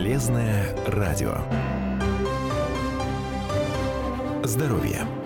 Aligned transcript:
Полезное 0.00 0.74
радио. 0.86 1.42
Здоровье. 4.42 5.19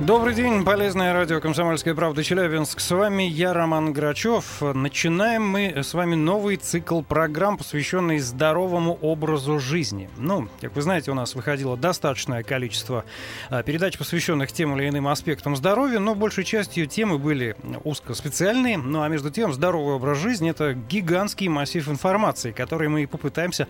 Добрый 0.00 0.34
день, 0.34 0.64
полезное 0.64 1.12
радио 1.12 1.42
«Комсомольская 1.42 1.94
правда» 1.94 2.24
Челябинск. 2.24 2.80
С 2.80 2.90
вами 2.90 3.24
я, 3.24 3.52
Роман 3.52 3.92
Грачев. 3.92 4.62
Начинаем 4.62 5.46
мы 5.46 5.74
с 5.76 5.92
вами 5.92 6.14
новый 6.14 6.56
цикл 6.56 7.02
программ, 7.02 7.58
посвященный 7.58 8.18
здоровому 8.18 8.94
образу 9.02 9.58
жизни. 9.58 10.08
Ну, 10.16 10.48
как 10.62 10.74
вы 10.74 10.80
знаете, 10.80 11.10
у 11.10 11.14
нас 11.14 11.34
выходило 11.34 11.76
достаточное 11.76 12.42
количество 12.42 13.04
а, 13.50 13.62
передач, 13.62 13.98
посвященных 13.98 14.52
тем 14.52 14.74
или 14.74 14.88
иным 14.88 15.06
аспектам 15.06 15.54
здоровья, 15.54 15.98
но 15.98 16.14
большей 16.14 16.44
частью 16.44 16.86
темы 16.86 17.18
были 17.18 17.54
узкоспециальные. 17.84 18.78
Ну 18.78 19.02
а 19.02 19.08
между 19.08 19.28
тем, 19.28 19.52
здоровый 19.52 19.96
образ 19.96 20.16
жизни— 20.16 20.48
это 20.52 20.72
гигантский 20.72 21.48
массив 21.48 21.86
информации, 21.90 22.52
который 22.52 22.88
мы 22.88 23.02
и 23.02 23.06
попытаемся 23.06 23.68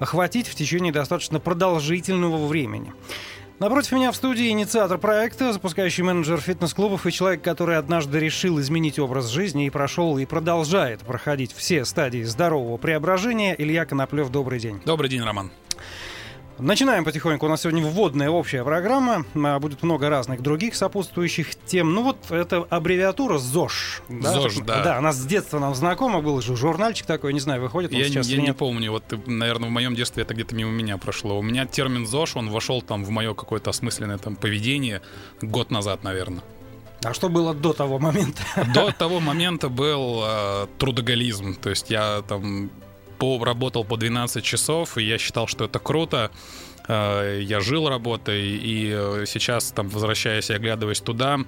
охватить 0.00 0.48
в 0.48 0.56
течение 0.56 0.92
достаточно 0.92 1.38
продолжительного 1.38 2.48
времени. 2.48 2.92
Напротив 3.58 3.90
меня 3.90 4.12
в 4.12 4.16
студии 4.16 4.50
инициатор 4.50 4.98
проекта, 4.98 5.52
запускающий 5.52 6.04
менеджер 6.04 6.40
фитнес-клубов 6.40 7.06
и 7.06 7.12
человек, 7.12 7.42
который 7.42 7.76
однажды 7.76 8.20
решил 8.20 8.60
изменить 8.60 9.00
образ 9.00 9.26
жизни 9.26 9.66
и 9.66 9.70
прошел 9.70 10.16
и 10.16 10.26
продолжает 10.26 11.00
проходить 11.00 11.52
все 11.52 11.84
стадии 11.84 12.22
здорового 12.22 12.76
преображения. 12.76 13.56
Илья 13.58 13.84
Коноплев, 13.84 14.30
добрый 14.30 14.60
день. 14.60 14.80
Добрый 14.84 15.10
день, 15.10 15.22
Роман. 15.22 15.50
Начинаем 16.58 17.04
потихоньку. 17.04 17.46
У 17.46 17.48
нас 17.48 17.62
сегодня 17.62 17.84
вводная 17.84 18.30
общая 18.30 18.64
программа. 18.64 19.24
А, 19.34 19.60
будет 19.60 19.82
много 19.82 20.08
разных 20.08 20.42
других 20.42 20.74
сопутствующих 20.74 21.54
тем. 21.66 21.94
Ну 21.94 22.02
вот 22.02 22.30
это 22.30 22.66
аббревиатура 22.68 23.38
ЗОЖ. 23.38 24.02
Да? 24.08 24.32
ЗОЖ, 24.32 24.56
да. 24.66 24.82
Да, 24.82 24.98
она 24.98 25.12
с 25.12 25.24
детства 25.24 25.60
нам 25.60 25.74
знакома. 25.74 26.20
Был 26.20 26.40
же 26.40 26.56
журнальчик 26.56 27.06
такой, 27.06 27.32
не 27.32 27.40
знаю, 27.40 27.62
выходит 27.62 27.92
он 27.92 27.98
я, 27.98 28.04
сейчас 28.06 28.26
Я 28.26 28.42
не 28.42 28.52
помню. 28.52 28.90
Вот, 28.90 29.04
наверное, 29.26 29.68
в 29.68 29.72
моем 29.72 29.94
детстве 29.94 30.24
это 30.24 30.34
где-то 30.34 30.54
мимо 30.56 30.72
меня 30.72 30.98
прошло. 30.98 31.38
У 31.38 31.42
меня 31.42 31.64
термин 31.64 32.06
ЗОЖ, 32.06 32.36
он 32.36 32.50
вошел 32.50 32.82
там 32.82 33.04
в 33.04 33.10
мое 33.10 33.34
какое-то 33.34 33.70
осмысленное 33.70 34.18
там 34.18 34.34
поведение 34.34 35.00
год 35.40 35.70
назад, 35.70 36.02
наверное. 36.02 36.42
А 37.04 37.14
что 37.14 37.28
было 37.28 37.54
до 37.54 37.72
того 37.72 38.00
момента? 38.00 38.42
До 38.74 38.90
того 38.92 39.20
момента 39.20 39.68
был 39.68 40.22
э, 40.24 40.66
трудоголизм. 40.78 41.54
То 41.54 41.70
есть 41.70 41.90
я 41.90 42.22
там 42.26 42.70
по, 43.18 43.42
работал 43.44 43.84
по 43.84 43.96
12 43.96 44.44
часов, 44.44 44.98
и 44.98 45.02
я 45.02 45.18
считал, 45.18 45.46
что 45.46 45.64
это 45.64 45.78
круто. 45.78 46.30
Э, 46.88 47.40
я 47.42 47.60
жил 47.60 47.88
работой, 47.88 48.42
и 48.42 48.90
э, 48.92 49.24
сейчас, 49.26 49.72
там, 49.72 49.88
возвращаясь 49.88 50.50
и 50.50 50.54
оглядываясь 50.54 51.00
туда, 51.00 51.38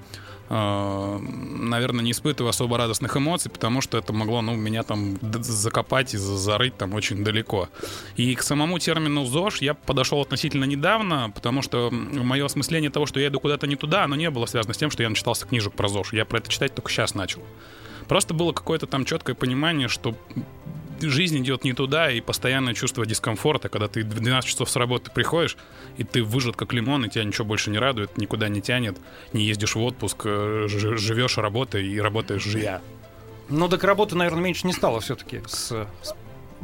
э, 0.51 1.19
наверное, 1.19 2.05
не 2.05 2.11
испытываю 2.11 2.51
особо 2.51 2.77
радостных 2.77 3.17
эмоций, 3.17 3.51
потому 3.51 3.81
что 3.81 3.97
это 3.97 4.13
могло, 4.13 4.43
ну, 4.43 4.55
меня 4.55 4.83
там 4.83 5.19
закопать 5.41 6.13
и 6.13 6.19
зарыть 6.19 6.77
там 6.77 6.93
очень 6.95 7.25
далеко. 7.25 7.71
И 8.17 8.35
к 8.35 8.43
самому 8.43 8.79
термину 8.79 9.25
ЗОЖ 9.25 9.63
я 9.63 9.73
подошел 9.75 10.21
относительно 10.21 10.65
недавно, 10.65 11.33
потому 11.35 11.63
что 11.63 11.91
мое 11.91 12.45
осмысление 12.45 12.91
того, 12.91 13.07
что 13.07 13.19
я 13.19 13.29
иду 13.29 13.41
куда-то 13.41 13.67
не 13.67 13.77
туда, 13.77 14.05
оно 14.05 14.17
не 14.17 14.31
было 14.31 14.45
связано 14.45 14.75
с 14.75 14.79
тем, 14.79 14.91
что 14.91 15.03
я 15.03 15.09
начитался 15.09 15.47
книжек 15.47 15.73
про 15.73 15.89
ЗОЖ. 15.89 16.13
Я 16.13 16.27
про 16.27 16.39
это 16.39 16.51
читать 16.51 16.75
только 16.75 16.91
сейчас 16.91 17.15
начал. 17.15 17.43
Просто 18.11 18.35
было 18.35 18.53
какое-то 18.53 18.89
там 18.89 19.05
четкое 19.05 19.37
понимание, 19.37 19.87
что 19.87 20.17
жизнь 21.01 21.39
идет 21.39 21.63
не 21.63 21.75
туда, 21.75 22.11
и 22.11 22.21
постоянное 22.21 22.75
чувство 22.75 23.07
дискомфорта, 23.07 23.69
когда 23.69 23.87
ты 23.87 24.03
в 24.03 24.13
12 24.13 24.51
часов 24.51 24.69
с 24.69 24.75
работы 24.75 25.13
приходишь, 25.15 25.57
и 25.97 26.03
ты 26.03 26.25
выжат 26.25 26.57
как 26.57 26.73
лимон, 26.73 27.05
и 27.05 27.09
тебя 27.09 27.23
ничего 27.23 27.45
больше 27.45 27.71
не 27.71 27.79
радует, 27.79 28.19
никуда 28.19 28.49
не 28.49 28.61
тянет, 28.61 28.99
не 29.33 29.45
ездишь 29.45 29.77
в 29.77 29.81
отпуск, 29.81 30.23
э, 30.25 30.67
живешь 30.67 31.39
работой 31.39 31.87
и 31.87 32.01
работаешь 32.01 32.43
жия. 32.43 32.83
Ну, 33.49 33.69
так 33.69 33.85
работы, 33.85 34.17
наверное, 34.17 34.43
меньше 34.43 34.67
не 34.67 34.73
стало 34.73 34.99
все-таки 34.99 35.43
с, 35.47 35.87
с 36.03 36.15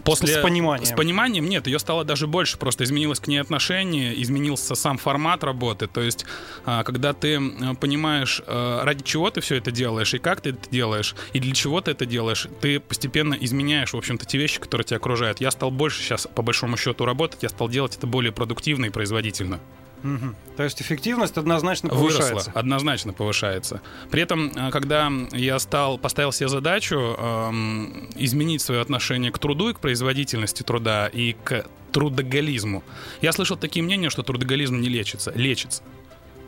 После, 0.04 0.28
с 0.28 0.42
пониманием. 0.42 0.86
С 0.86 0.92
пониманием 0.92 1.48
нет, 1.48 1.66
ее 1.66 1.78
стало 1.78 2.04
даже 2.04 2.26
больше, 2.26 2.58
просто 2.58 2.84
изменилось 2.84 3.20
к 3.20 3.26
ней 3.26 3.38
отношение, 3.38 4.20
изменился 4.22 4.74
сам 4.74 4.98
формат 4.98 5.42
работы. 5.44 5.86
То 5.86 6.00
есть, 6.00 6.26
а, 6.64 6.84
когда 6.84 7.12
ты 7.12 7.40
понимаешь, 7.80 8.42
э, 8.46 8.80
ради 8.82 9.02
чего 9.02 9.30
ты 9.30 9.40
все 9.40 9.56
это 9.56 9.70
делаешь, 9.70 10.14
и 10.14 10.18
как 10.18 10.40
ты 10.40 10.50
это 10.50 10.70
делаешь, 10.70 11.14
и 11.32 11.40
для 11.40 11.54
чего 11.54 11.80
ты 11.80 11.92
это 11.92 12.06
делаешь, 12.06 12.46
ты 12.60 12.80
постепенно 12.80 13.34
изменяешь, 13.34 13.92
в 13.92 13.96
общем-то, 13.96 14.26
те 14.26 14.38
вещи, 14.38 14.60
которые 14.60 14.84
тебя 14.84 14.98
окружают. 14.98 15.40
Я 15.40 15.50
стал 15.50 15.70
больше 15.70 16.02
сейчас, 16.02 16.28
по 16.34 16.42
большому 16.42 16.76
счету, 16.76 17.04
работать, 17.04 17.42
я 17.42 17.48
стал 17.48 17.68
делать 17.68 17.96
это 17.96 18.06
более 18.06 18.32
продуктивно 18.32 18.86
и 18.86 18.90
производительно. 18.90 19.60
Угу. 20.06 20.34
То 20.56 20.62
есть 20.62 20.80
эффективность 20.80 21.36
однозначно 21.36 21.88
повышается. 21.88 22.32
Выросла, 22.32 22.52
однозначно 22.54 23.12
повышается. 23.12 23.80
При 24.10 24.22
этом, 24.22 24.52
э, 24.54 24.70
когда 24.70 25.10
я 25.32 25.58
стал, 25.58 25.98
поставил 25.98 26.32
себе 26.32 26.48
задачу 26.48 26.96
эм, 26.96 28.08
изменить 28.14 28.62
свое 28.62 28.80
отношение 28.80 29.32
к 29.32 29.38
труду 29.38 29.70
и 29.70 29.74
к 29.74 29.80
производительности 29.80 30.62
труда 30.62 31.08
и 31.08 31.34
к 31.44 31.66
трудоголизму, 31.92 32.84
я 33.20 33.32
слышал 33.32 33.56
такие 33.56 33.82
мнения, 33.82 34.10
что 34.10 34.22
трудоголизм 34.22 34.80
не 34.80 34.88
лечится. 34.88 35.32
Лечится. 35.34 35.82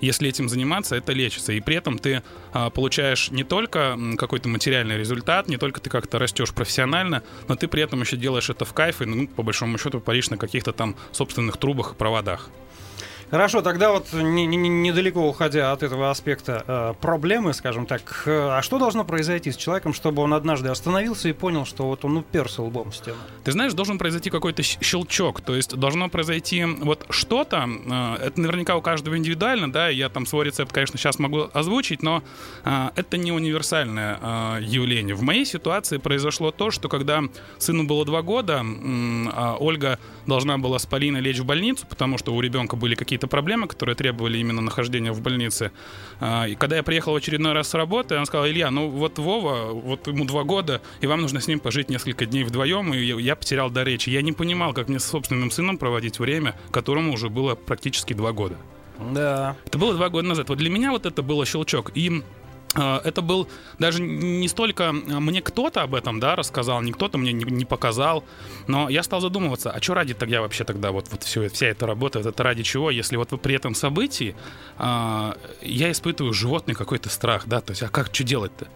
Если 0.00 0.28
этим 0.28 0.48
заниматься, 0.48 0.94
это 0.94 1.12
лечится. 1.12 1.52
И 1.52 1.60
при 1.60 1.74
этом 1.74 1.98
ты 1.98 2.22
а, 2.52 2.70
получаешь 2.70 3.30
не 3.30 3.42
только 3.42 3.98
какой-то 4.16 4.48
материальный 4.48 4.96
результат, 4.96 5.48
не 5.48 5.56
только 5.56 5.80
ты 5.80 5.90
как-то 5.90 6.20
растешь 6.20 6.52
профессионально, 6.54 7.24
но 7.48 7.56
ты 7.56 7.66
при 7.66 7.82
этом 7.82 8.00
еще 8.00 8.16
делаешь 8.16 8.48
это 8.48 8.64
в 8.64 8.72
кайф 8.72 9.02
и, 9.02 9.06
ну, 9.06 9.26
по 9.26 9.42
большому 9.42 9.76
счету, 9.76 10.00
паришь 10.00 10.30
на 10.30 10.36
каких-то 10.36 10.72
там 10.72 10.94
собственных 11.10 11.56
трубах 11.56 11.92
и 11.92 11.94
проводах. 11.96 12.48
Хорошо, 13.30 13.60
тогда 13.60 13.92
вот 13.92 14.12
не, 14.14 14.46
не, 14.46 14.56
недалеко 14.56 15.28
уходя 15.28 15.72
от 15.72 15.82
этого 15.82 16.10
аспекта 16.10 16.64
э, 16.66 16.94
проблемы, 17.00 17.52
скажем 17.52 17.84
так, 17.84 18.22
э, 18.24 18.48
а 18.52 18.62
что 18.62 18.78
должно 18.78 19.04
произойти 19.04 19.52
с 19.52 19.56
человеком, 19.56 19.92
чтобы 19.92 20.22
он 20.22 20.32
однажды 20.32 20.70
остановился 20.70 21.28
и 21.28 21.32
понял, 21.32 21.66
что 21.66 21.84
вот 21.84 22.04
он 22.04 22.16
уперся 22.16 22.62
лбом 22.62 22.90
в 22.90 22.96
стену? 22.96 23.18
Ты 23.44 23.52
знаешь, 23.52 23.74
должен 23.74 23.98
произойти 23.98 24.30
какой-то 24.30 24.62
щелчок, 24.62 25.42
то 25.42 25.54
есть 25.54 25.76
должно 25.76 26.08
произойти 26.08 26.64
вот 26.64 27.04
что-то, 27.10 27.68
э, 27.68 28.26
это 28.26 28.40
наверняка 28.40 28.76
у 28.76 28.80
каждого 28.80 29.18
индивидуально, 29.18 29.70
да, 29.70 29.88
я 29.88 30.08
там 30.08 30.24
свой 30.24 30.46
рецепт, 30.46 30.72
конечно, 30.72 30.98
сейчас 30.98 31.18
могу 31.18 31.48
озвучить, 31.52 32.02
но 32.02 32.22
э, 32.64 32.90
это 32.96 33.18
не 33.18 33.32
универсальное 33.32 34.18
э, 34.20 34.58
явление. 34.62 35.14
В 35.14 35.22
моей 35.22 35.44
ситуации 35.44 35.98
произошло 35.98 36.50
то, 36.50 36.70
что 36.70 36.88
когда 36.88 37.22
сыну 37.58 37.84
было 37.84 38.06
два 38.06 38.22
года, 38.22 38.64
э, 38.64 39.56
Ольга 39.58 39.98
должна 40.26 40.56
была 40.58 40.78
с 40.78 40.86
Полиной 40.86 41.20
лечь 41.20 41.38
в 41.38 41.44
больницу, 41.44 41.86
потому 41.86 42.16
что 42.16 42.34
у 42.34 42.40
ребенка 42.40 42.76
были 42.76 42.94
какие-то 42.94 43.17
какие-то 43.18 43.26
проблемы, 43.26 43.66
которые 43.66 43.96
требовали 43.96 44.38
именно 44.38 44.60
нахождения 44.60 45.10
в 45.10 45.20
больнице. 45.20 45.72
А, 46.20 46.46
и 46.46 46.54
когда 46.54 46.76
я 46.76 46.82
приехал 46.84 47.12
в 47.12 47.16
очередной 47.16 47.52
раз 47.52 47.68
с 47.68 47.74
работы, 47.74 48.16
он 48.16 48.26
сказал, 48.26 48.46
Илья, 48.46 48.70
ну 48.70 48.88
вот 48.88 49.18
Вова, 49.18 49.72
вот 49.72 50.06
ему 50.06 50.24
два 50.24 50.44
года, 50.44 50.80
и 51.00 51.06
вам 51.08 51.20
нужно 51.22 51.40
с 51.40 51.48
ним 51.48 51.58
пожить 51.58 51.90
несколько 51.90 52.26
дней 52.26 52.44
вдвоем, 52.44 52.94
и 52.94 52.98
я 53.20 53.34
потерял 53.34 53.70
до 53.70 53.82
речи. 53.82 54.10
Я 54.10 54.22
не 54.22 54.32
понимал, 54.32 54.72
как 54.72 54.88
мне 54.88 55.00
с 55.00 55.04
собственным 55.04 55.50
сыном 55.50 55.78
проводить 55.78 56.20
время, 56.20 56.54
которому 56.70 57.12
уже 57.12 57.28
было 57.28 57.56
практически 57.56 58.14
два 58.14 58.32
года. 58.32 58.56
Да. 58.98 59.56
Это 59.64 59.78
было 59.78 59.94
два 59.94 60.08
года 60.08 60.28
назад. 60.28 60.48
Вот 60.48 60.58
для 60.58 60.70
меня 60.70 60.90
вот 60.92 61.06
это 61.06 61.22
было 61.22 61.44
щелчок. 61.46 61.90
И 61.94 62.22
это 62.74 63.22
был 63.22 63.48
даже 63.78 64.02
не 64.02 64.46
столько 64.48 64.90
а, 64.90 64.92
мне 64.92 65.40
кто-то 65.40 65.82
об 65.82 65.94
этом, 65.94 66.20
да, 66.20 66.36
рассказал, 66.36 66.82
не 66.82 66.92
кто-то 66.92 67.18
мне 67.18 67.32
не, 67.32 67.44
не 67.44 67.64
показал, 67.64 68.24
но 68.66 68.88
я 68.88 69.02
стал 69.02 69.20
задумываться, 69.20 69.70
а 69.70 69.80
что 69.80 69.94
ради 69.94 70.14
тогда 70.14 70.40
вообще 70.40 70.64
тогда 70.64 70.92
вот, 70.92 71.08
вот 71.10 71.22
все, 71.22 71.48
вся 71.48 71.66
эта 71.66 71.86
работа, 71.86 72.20
это 72.20 72.42
ради 72.42 72.62
чего, 72.62 72.90
если 72.90 73.16
вот 73.16 73.28
при 73.40 73.54
этом 73.54 73.74
событии 73.74 74.36
э, 74.78 75.32
я 75.62 75.90
испытываю 75.90 76.34
животный 76.34 76.74
какой-то 76.74 77.08
страх, 77.08 77.44
да, 77.46 77.60
то 77.60 77.72
есть, 77.72 77.82
а 77.82 77.88
как, 77.88 78.10
что 78.12 78.24
делать-то? 78.24 78.68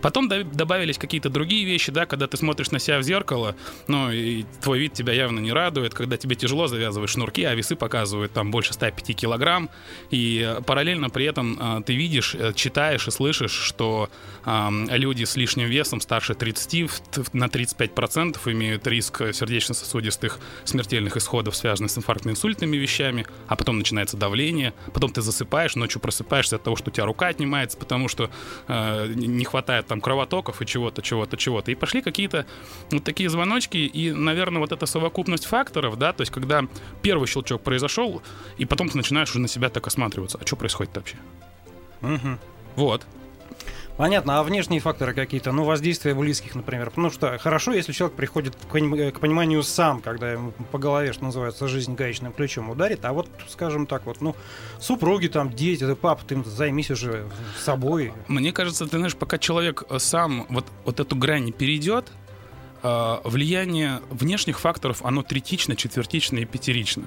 Потом 0.00 0.28
добавились 0.28 0.98
какие-то 0.98 1.28
другие 1.28 1.64
вещи, 1.64 1.92
да, 1.92 2.06
когда 2.06 2.26
ты 2.26 2.36
смотришь 2.36 2.70
на 2.70 2.78
себя 2.78 2.98
в 2.98 3.02
зеркало, 3.02 3.54
ну, 3.88 4.10
и 4.10 4.44
твой 4.62 4.78
вид 4.78 4.92
тебя 4.92 5.12
явно 5.12 5.40
не 5.40 5.52
радует, 5.52 5.94
когда 5.94 6.16
тебе 6.16 6.36
тяжело 6.36 6.66
завязывать 6.66 7.10
шнурки, 7.10 7.44
а 7.44 7.54
весы 7.54 7.76
показывают 7.76 8.32
там 8.32 8.50
больше 8.50 8.72
105 8.72 9.16
килограмм, 9.16 9.70
и 10.10 10.44
э, 10.46 10.62
параллельно 10.62 11.10
при 11.10 11.26
этом 11.26 11.58
а, 11.60 11.80
ты 11.82 11.94
видишь, 11.94 12.34
э, 12.34 12.52
читаешь 12.54 13.06
и 13.08 13.10
слышишь, 13.10 13.52
что 13.52 14.08
а, 14.44 14.70
люди 14.90 15.24
с 15.24 15.36
лишним 15.36 15.68
весом 15.68 16.00
старше 16.00 16.34
30 16.34 17.34
на 17.34 17.46
35% 17.46 18.38
имеют 18.52 18.86
риск 18.86 19.22
сердечно-сосудистых 19.32 20.38
смертельных 20.64 21.16
исходов, 21.16 21.56
связанных 21.56 21.90
с 21.90 21.98
инфарктно-инсультными 21.98 22.76
вещами, 22.76 23.26
а 23.48 23.56
потом 23.56 23.78
начинается 23.78 24.16
давление, 24.16 24.72
потом 24.92 25.12
ты 25.12 25.22
засыпаешь, 25.22 25.76
ночью 25.76 26.00
просыпаешься 26.00 26.56
от 26.56 26.62
того, 26.62 26.76
что 26.76 26.90
у 26.90 26.92
тебя 26.92 27.06
рука 27.06 27.28
отнимается, 27.28 27.76
потому 27.78 28.08
что 28.08 28.30
э, 28.68 29.12
не 29.14 29.44
хватает 29.44 29.81
хватает 29.82 29.86
там 29.88 30.00
кровотоков 30.00 30.62
и 30.62 30.66
чего-то, 30.66 31.02
чего-то, 31.02 31.36
чего-то. 31.36 31.70
И 31.70 31.74
пошли 31.74 32.02
какие-то 32.02 32.44
вот 32.90 33.04
такие 33.04 33.28
звоночки, 33.28 33.76
и, 33.76 34.12
наверное, 34.12 34.60
вот 34.60 34.72
эта 34.72 34.86
совокупность 34.86 35.46
факторов, 35.46 35.96
да, 35.96 36.12
то 36.12 36.22
есть 36.22 36.32
когда 36.32 36.64
первый 37.02 37.26
щелчок 37.26 37.62
произошел, 37.62 38.22
и 38.60 38.64
потом 38.64 38.88
ты 38.88 38.96
начинаешь 38.96 39.30
уже 39.30 39.40
на 39.40 39.48
себя 39.48 39.68
так 39.68 39.86
осматриваться, 39.86 40.38
а 40.40 40.46
что 40.46 40.56
происходит 40.56 40.96
вообще? 40.96 41.16
Угу. 42.02 42.38
Вот. 42.76 43.06
Понятно, 43.96 44.38
а 44.38 44.42
внешние 44.42 44.80
факторы 44.80 45.14
какие-то, 45.14 45.52
ну, 45.52 45.64
воздействие 45.64 46.14
близких, 46.14 46.54
например. 46.54 46.90
Потому 46.90 47.10
что 47.10 47.38
хорошо, 47.38 47.72
если 47.72 47.92
человек 47.92 48.16
приходит 48.16 48.56
к, 48.56 48.68
пониманию 49.20 49.62
сам, 49.62 50.00
когда 50.00 50.32
ему 50.32 50.52
по 50.70 50.78
голове, 50.78 51.12
что 51.12 51.24
называется, 51.24 51.68
жизнь 51.68 51.94
гаечным 51.94 52.32
ключом 52.32 52.70
ударит, 52.70 53.04
а 53.04 53.12
вот, 53.12 53.28
скажем 53.48 53.86
так, 53.86 54.06
вот, 54.06 54.20
ну, 54.20 54.34
супруги 54.80 55.28
там, 55.28 55.50
дети, 55.52 55.86
ты 55.86 55.94
папа, 55.94 56.22
ты 56.24 56.42
займись 56.44 56.90
уже 56.90 57.28
собой. 57.58 58.12
Мне 58.28 58.52
кажется, 58.52 58.86
ты 58.86 58.96
знаешь, 58.96 59.16
пока 59.16 59.38
человек 59.38 59.84
сам 59.98 60.46
вот, 60.48 60.66
вот 60.84 61.00
эту 61.00 61.14
грань 61.16 61.52
перейдет, 61.52 62.10
влияние 62.82 64.00
внешних 64.10 64.58
факторов, 64.58 65.02
оно 65.04 65.22
третично, 65.22 65.76
четвертично 65.76 66.38
и 66.38 66.44
пятерично. 66.44 67.04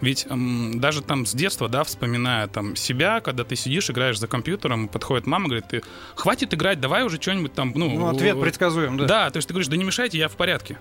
Ведь 0.00 0.26
эм, 0.28 0.80
даже 0.80 1.02
там 1.02 1.24
с 1.24 1.32
детства, 1.32 1.68
да, 1.68 1.82
вспоминая 1.84 2.46
там 2.48 2.76
себя, 2.76 3.20
когда 3.20 3.44
ты 3.44 3.56
сидишь, 3.56 3.88
играешь 3.90 4.18
за 4.18 4.26
компьютером, 4.26 4.88
подходит 4.88 5.26
мама, 5.26 5.46
говорит, 5.46 5.68
ты 5.68 5.82
хватит 6.14 6.52
играть, 6.52 6.80
давай 6.80 7.04
уже 7.04 7.20
что-нибудь 7.20 7.54
там, 7.54 7.72
ну... 7.74 7.90
Ну, 7.90 8.08
ответ 8.08 8.38
предсказуем, 8.40 8.98
да. 8.98 9.04
Да, 9.06 9.30
то 9.30 9.38
есть 9.38 9.48
ты 9.48 9.54
говоришь, 9.54 9.68
да 9.68 9.76
не 9.76 9.84
мешайте, 9.84 10.18
я 10.18 10.28
в 10.28 10.36
порядке. 10.36 10.78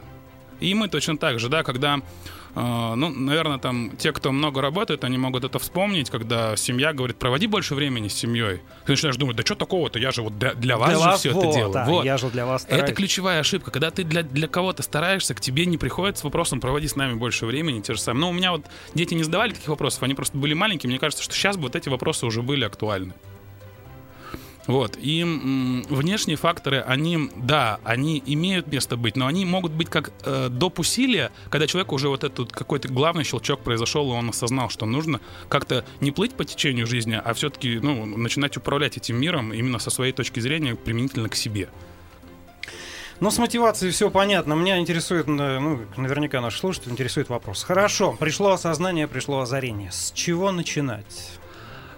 И 0.60 0.74
мы 0.74 0.88
точно 0.88 1.18
так 1.18 1.40
же, 1.40 1.50
да, 1.50 1.64
когда 1.64 2.02
ну, 2.56 3.10
наверное, 3.10 3.58
там 3.58 3.92
те, 3.98 4.12
кто 4.12 4.32
много 4.32 4.62
работает, 4.62 5.04
они 5.04 5.18
могут 5.18 5.44
это 5.44 5.58
вспомнить, 5.60 6.10
когда 6.10 6.56
семья 6.56 6.94
говорит, 6.94 7.18
проводи 7.18 7.48
больше 7.48 7.74
времени 7.74 8.08
с 8.08 8.14
семьей. 8.14 8.62
Ты 8.86 8.92
начинаешь 8.92 9.18
думать, 9.18 9.36
да 9.36 9.44
что 9.44 9.56
такого-то, 9.56 9.98
я 10.00 10.12
же 10.12 10.22
вот 10.22 10.38
для, 10.38 10.54
для 10.54 10.78
вас 10.78 10.90
Для 10.90 11.00
же 11.00 11.04
вас, 11.06 11.20
все 11.20 11.32
вот, 11.32 11.46
это 11.46 11.54
делаю. 11.54 11.74
да, 11.74 11.86
вот. 11.86 12.06
я 12.06 12.18
же 12.18 12.30
для 12.30 12.46
вас 12.46 12.62
стараюсь. 12.64 12.84
Это 12.84 12.94
ключевая 12.94 13.40
ошибка. 13.40 13.72
Когда 13.72 13.90
ты 13.90 14.04
для, 14.04 14.24
для 14.24 14.48
кого-то 14.48 14.84
стараешься, 14.84 15.34
к 15.34 15.42
тебе 15.42 15.66
не 15.66 15.78
приходит 15.78 16.18
с 16.18 16.24
вопросом 16.24 16.60
проводи 16.60 16.88
с 16.88 16.96
нами 16.96 17.14
больше 17.14 17.46
времени, 17.46 17.82
те 17.82 17.94
же 17.94 18.00
самые. 18.00 18.22
Но 18.22 18.30
у 18.30 18.34
меня 18.34 18.52
вот 18.52 18.66
дети 18.94 19.14
не 19.14 19.24
задавали 19.24 19.54
таких 19.54 19.70
вопросов, 19.70 20.04
они 20.04 20.14
просто 20.14 20.38
были 20.38 20.54
маленькие. 20.54 20.90
Мне 20.90 21.00
кажется, 21.00 21.24
что 21.24 21.34
сейчас 21.34 21.58
бы 21.58 21.64
вот 21.64 21.76
эти 21.76 21.90
вопросы 21.90 22.26
уже 22.26 22.42
были 22.42 22.66
актуальны. 22.66 23.14
Вот. 24.68 24.98
И 24.98 25.22
м, 25.22 25.84
внешние 25.90 26.38
факторы, 26.38 26.80
они, 26.80 27.30
да, 27.36 27.80
они 27.84 28.24
имеют 28.26 28.68
место 28.68 28.96
быть, 28.96 29.18
но 29.18 29.28
они 29.28 29.46
могут 29.46 29.74
быть 29.74 29.90
как 29.90 30.12
э, 30.24 30.48
доп. 30.50 30.80
усилия, 30.80 31.32
когда 31.50 31.68
человек 31.68 31.92
уже 31.92 32.08
вот 32.08 32.24
этот 32.24 32.52
какой-то 32.52 32.88
главный 32.88 33.24
щелчок 33.24 33.62
произошел, 33.62 34.10
и 34.12 34.16
он 34.16 34.30
осознал, 34.30 34.70
что 34.70 34.86
нужно 34.86 35.20
как-то 35.50 35.86
не 36.00 36.12
плыть 36.12 36.34
по 36.34 36.46
течению 36.46 36.88
жизни, 36.88 37.20
а 37.24 37.34
все-таки 37.34 37.80
ну, 37.80 38.06
начинать 38.06 38.56
управлять 38.56 38.98
этим 38.98 39.18
миром 39.18 39.54
именно 39.54 39.80
со 39.80 39.90
своей 39.90 40.14
точки 40.14 40.40
зрения 40.40 40.76
применительно 40.76 41.30
к 41.30 41.36
себе. 41.36 41.70
Ну, 43.20 43.32
с 43.32 43.38
мотивацией 43.38 43.92
все 43.92 44.10
понятно. 44.10 44.54
Меня 44.54 44.80
интересует, 44.80 45.28
э, 45.28 45.60
ну, 45.60 45.82
наверняка 45.98 46.40
наш 46.42 46.58
слушатель 46.60 46.92
интересует 46.92 47.30
вопрос. 47.30 47.64
Хорошо, 47.64 48.16
пришло 48.18 48.52
осознание, 48.52 49.08
пришло 49.08 49.42
озарение. 49.42 49.92
С 49.92 50.12
чего 50.14 50.52
начинать? 50.52 51.32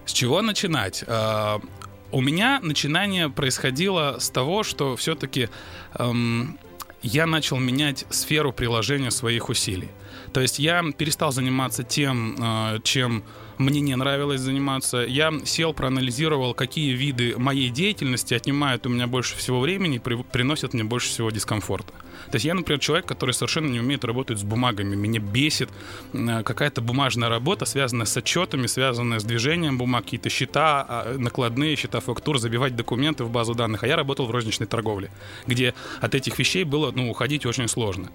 С 0.06 0.12
чего 0.12 0.42
начинать? 0.42 1.04
У 2.16 2.22
меня 2.22 2.62
начинание 2.64 3.28
происходило 3.30 4.20
с 4.20 4.30
того, 4.30 4.64
что 4.64 4.96
все-таки 4.96 5.50
эм, 5.96 6.58
я 7.02 7.26
начал 7.26 7.58
менять 7.58 8.06
сферу 8.10 8.54
приложения 8.54 9.12
своих 9.12 9.50
усилий. 9.50 9.90
То 10.32 10.40
есть 10.40 10.58
я 10.58 10.82
перестал 10.98 11.34
заниматься 11.34 11.84
тем, 11.84 12.38
э, 12.40 12.80
чем 12.86 13.26
мне 13.57 13.81
не 13.81 13.96
нравилось 13.96 14.42
заниматься. 14.42 14.98
Я 14.98 15.34
сел, 15.46 15.74
проанализировал, 15.74 16.54
какие 16.54 16.94
виды 16.94 17.36
моей 17.38 17.69
деятельности 17.69 18.34
отнимают 18.34 18.86
у 18.86 18.90
меня 18.90 19.07
больше 19.07 19.36
всего 19.38 19.60
времени 19.60 19.98
и 19.98 20.00
при, 20.00 20.16
приносят 20.16 20.74
мне 20.74 20.84
больше 20.84 21.10
всего 21.10 21.31
дискомфорта. 21.31 21.94
То 22.31 22.36
есть 22.36 22.46
я, 22.46 22.54
например, 22.54 22.80
человек, 22.80 23.06
который 23.06 23.31
совершенно 23.31 23.68
не 23.68 23.80
умеет 23.80 24.04
работать 24.04 24.40
с 24.40 24.44
бумагами. 24.44 24.96
Меня 24.96 25.19
бесит 25.19 25.69
э, 26.13 26.44
какая-то 26.44 26.81
бумажная 26.81 27.30
работа, 27.30 27.66
связанная 27.66 28.06
с 28.06 28.18
отчетами, 28.18 28.68
связанная 28.68 29.19
с 29.19 29.24
движением 29.24 29.78
бумаг, 29.78 30.06
какие-то 30.06 30.30
счета, 30.30 30.86
а, 30.88 31.18
накладные 31.18 31.75
счета 31.75 32.00
фактур, 32.00 32.40
забивать 32.40 32.75
документы 32.75 33.24
в 33.24 33.30
базу 33.30 33.54
данных. 33.54 33.84
А 33.84 33.88
я 33.88 33.96
работал 33.96 34.25
в 34.25 34.31
розничной 34.31 34.68
торговле, 34.68 35.12
где 35.48 35.74
от 36.02 36.16
этих 36.16 36.38
вещей 36.40 36.63
было 36.63 36.92
ну, 36.92 37.10
уходить 37.10 37.46
очень 37.46 37.68
сложно. 37.68 38.10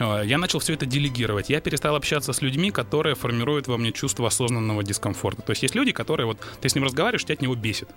Э, 0.00 0.22
я 0.24 0.38
начал 0.38 0.58
все 0.58 0.74
это 0.74 0.86
делегировать. 0.86 1.50
Я 1.50 1.60
перестал 1.60 1.94
общаться 1.94 2.32
с 2.32 2.42
людьми, 2.42 2.70
которые 2.70 3.14
формируют 3.14 3.68
во 3.68 3.76
мне 3.76 3.92
чувство 3.92 4.26
осознанного 4.26 4.82
дискомфорта. 4.82 5.42
То 5.42 5.50
есть 5.50 5.62
есть 5.62 5.74
люди, 5.74 5.92
которые 5.92 6.26
вот 6.26 6.38
ты 6.60 6.68
с 6.68 6.74
ним 6.74 6.84
разговариваешь, 6.84 7.24
тебя 7.24 7.34
от 7.34 7.42
него 7.42 7.54
бесит. 7.54 7.88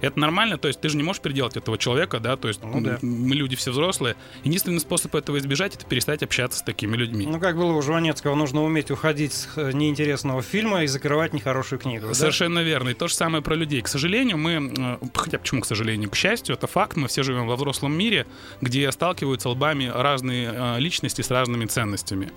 Это 0.00 0.18
нормально, 0.18 0.58
то 0.58 0.68
есть 0.68 0.80
ты 0.80 0.88
же 0.88 0.96
не 0.96 1.02
можешь 1.02 1.22
переделать 1.22 1.56
этого 1.56 1.78
человека, 1.78 2.20
да, 2.20 2.36
то 2.36 2.48
есть 2.48 2.60
Ну 2.62 2.80
да. 2.80 2.98
мы 3.02 3.34
люди 3.34 3.56
все 3.56 3.70
взрослые. 3.70 4.16
Единственный 4.44 4.80
способ 4.80 5.14
этого 5.14 5.38
избежать 5.38 5.74
это 5.74 5.86
перестать 5.86 6.22
общаться 6.22 6.58
с 6.58 6.62
такими 6.62 6.96
людьми. 6.96 7.26
Ну, 7.26 7.40
как 7.40 7.56
было 7.56 7.72
у 7.72 7.82
Жванецкого, 7.82 8.34
нужно 8.34 8.62
уметь 8.62 8.90
уходить 8.90 9.32
с 9.32 9.48
э, 9.56 9.72
неинтересного 9.72 10.42
фильма 10.42 10.84
и 10.84 10.86
закрывать 10.86 11.32
нехорошую 11.32 11.78
книгу. 11.78 12.08
да? 12.08 12.14
Совершенно 12.14 12.60
верно. 12.60 12.90
И 12.90 12.94
то 12.94 13.08
же 13.08 13.14
самое 13.14 13.42
про 13.42 13.54
людей. 13.54 13.82
К 13.82 13.88
сожалению, 13.88 14.38
мы, 14.38 14.72
э, 15.02 15.06
хотя 15.14 15.38
почему 15.38 15.60
к 15.60 15.66
сожалению, 15.66 16.10
к 16.10 16.16
счастью, 16.16 16.54
это 16.54 16.66
факт, 16.66 16.96
мы 16.96 17.08
все 17.08 17.22
живем 17.22 17.46
во 17.46 17.56
взрослом 17.56 17.92
мире, 17.96 18.26
где 18.60 18.90
сталкиваются 18.92 19.48
лбами 19.48 19.90
разные 19.92 20.52
э, 20.52 20.78
личности 20.78 21.22
с 21.22 21.30
разными 21.30 21.66
ценностями. 21.66 22.32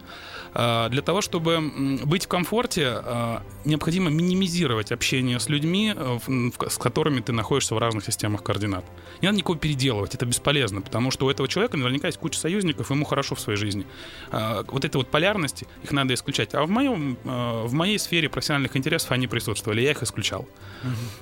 Э, 0.53 0.87
Для 0.89 1.01
того, 1.01 1.21
чтобы 1.21 1.59
быть 2.05 2.25
в 2.25 2.27
комфорте, 2.27 3.01
э, 3.03 3.37
необходимо 3.65 4.09
минимизировать 4.09 4.91
общение 4.91 5.39
с 5.39 5.49
людьми, 5.49 5.93
э, 5.95 6.19
с 6.67 6.77
которыми 6.77 7.21
ты 7.21 7.31
находишься 7.31 7.75
в 7.75 7.77
разных 7.77 8.05
системах 8.05 8.43
координат. 8.43 8.85
Не 9.21 9.27
надо 9.27 9.37
никого 9.37 9.57
переделывать, 9.57 10.15
это 10.15 10.25
бесполезно, 10.25 10.81
потому 10.81 11.11
что 11.11 11.25
у 11.25 11.29
этого 11.29 11.47
человека 11.47 11.77
наверняка 11.77 12.07
есть 12.07 12.19
куча 12.19 12.39
союзников, 12.39 12.89
ему 12.91 13.05
хорошо 13.05 13.35
в 13.35 13.39
своей 13.39 13.57
жизни. 13.57 13.85
Вот 14.31 14.85
эти 14.85 14.95
вот 14.95 15.07
полярности, 15.09 15.67
их 15.83 15.91
надо 15.91 16.13
исключать. 16.13 16.53
А 16.53 16.63
в, 16.63 16.69
моем, 16.69 17.17
в 17.23 17.73
моей 17.73 17.99
сфере 17.99 18.29
профессиональных 18.29 18.75
интересов 18.77 19.11
они 19.11 19.27
присутствовали, 19.27 19.81
я 19.81 19.91
их 19.91 20.03
исключал. 20.03 20.47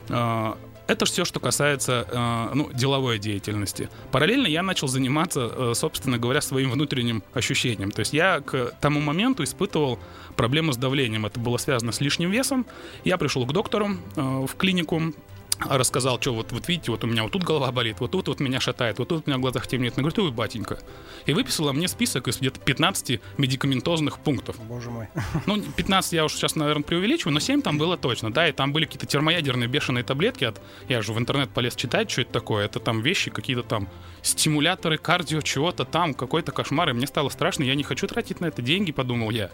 Э, 0.10 0.54
Это 0.88 1.06
все, 1.06 1.26
что 1.26 1.40
касается 1.40 2.08
э, 2.10 2.56
ну, 2.56 2.70
деловой 2.74 3.20
деятельности. 3.20 3.90
Параллельно 4.12 4.48
я 4.48 4.64
начал 4.64 4.88
заниматься, 4.88 5.52
э, 5.52 5.74
собственно 5.76 6.18
говоря, 6.18 6.42
своим 6.42 6.72
внутренним 6.72 7.24
ощущением. 7.34 7.92
То 7.92 8.00
есть 8.00 8.14
я 8.14 8.40
к 8.40 8.74
тому 8.80 9.02
моменту 9.02 9.44
испытывал 9.44 10.00
проблемы 10.38 10.72
с 10.72 10.78
давлением. 10.78 11.26
Это 11.26 11.40
было 11.40 11.58
связано 11.58 11.92
с 11.92 12.00
лишним 12.00 12.32
весом. 12.32 12.66
Я 13.04 13.18
пришел 13.18 13.46
к 13.46 13.52
доктору 13.52 13.90
э, 14.16 14.22
в 14.22 14.56
клинику, 14.56 15.14
рассказал, 15.60 16.20
что 16.20 16.34
вот, 16.34 16.52
вот 16.52 16.68
видите, 16.68 16.92
вот 16.92 17.04
у 17.04 17.08
меня 17.08 17.24
вот 17.24 17.32
тут 17.32 17.44
голова 17.44 17.72
болит, 17.72 18.00
вот 18.00 18.12
тут 18.12 18.28
вот 18.28 18.40
меня 18.40 18.60
шатает, 18.60 19.00
вот 19.00 19.08
тут 19.08 19.24
у 19.26 19.30
меня 19.30 19.38
в 19.38 19.42
глазах 19.42 19.68
темнеет. 19.68 19.94
Она 19.98 20.04
говорит, 20.04 20.20
ой, 20.20 20.32
батенька. 20.32 20.80
И 21.26 21.34
выписала 21.34 21.74
мне 21.74 21.88
список 21.88 22.28
из 22.28 22.38
где-то 22.38 22.60
15 22.60 23.20
медикаментозных 23.38 24.20
пунктов. 24.20 24.58
Боже 24.68 24.90
мой. 24.90 25.08
Ну, 25.46 25.62
15 25.62 26.14
я 26.14 26.26
уж 26.26 26.34
сейчас, 26.34 26.56
наверное, 26.56 26.84
преувеличиваю, 26.84 27.34
но 27.34 27.40
7 27.40 27.62
там 27.62 27.78
было 27.78 27.98
точно, 27.98 28.32
да, 28.32 28.48
и 28.48 28.52
там 28.52 28.74
были 28.74 28.86
какие-то 28.86 29.08
термоядерные 29.08 29.68
бешеные 29.68 30.04
таблетки 30.04 30.44
от... 30.44 30.62
Я 30.88 31.02
же 31.02 31.14
в 31.14 31.18
интернет 31.18 31.50
полез 31.50 31.76
читать, 31.76 32.12
что 32.12 32.22
это 32.22 32.32
такое. 32.32 32.66
Это 32.66 32.80
там 32.80 33.02
вещи, 33.02 33.32
какие-то 33.32 33.64
там 33.64 33.90
стимуляторы, 34.22 34.98
кардио, 34.98 35.42
чего-то 35.42 35.86
там, 35.86 36.14
какой-то 36.14 36.52
кошмар, 36.52 36.90
и 36.90 36.94
мне 36.94 37.08
стало 37.08 37.30
страшно, 37.30 37.64
я 37.64 37.76
не 37.76 37.84
хочу 37.84 38.08
тратить 38.08 38.42
на 38.42 38.48
это 38.48 38.62
деньги, 38.62 38.92
подумал 38.92 39.30
я. 39.32 39.50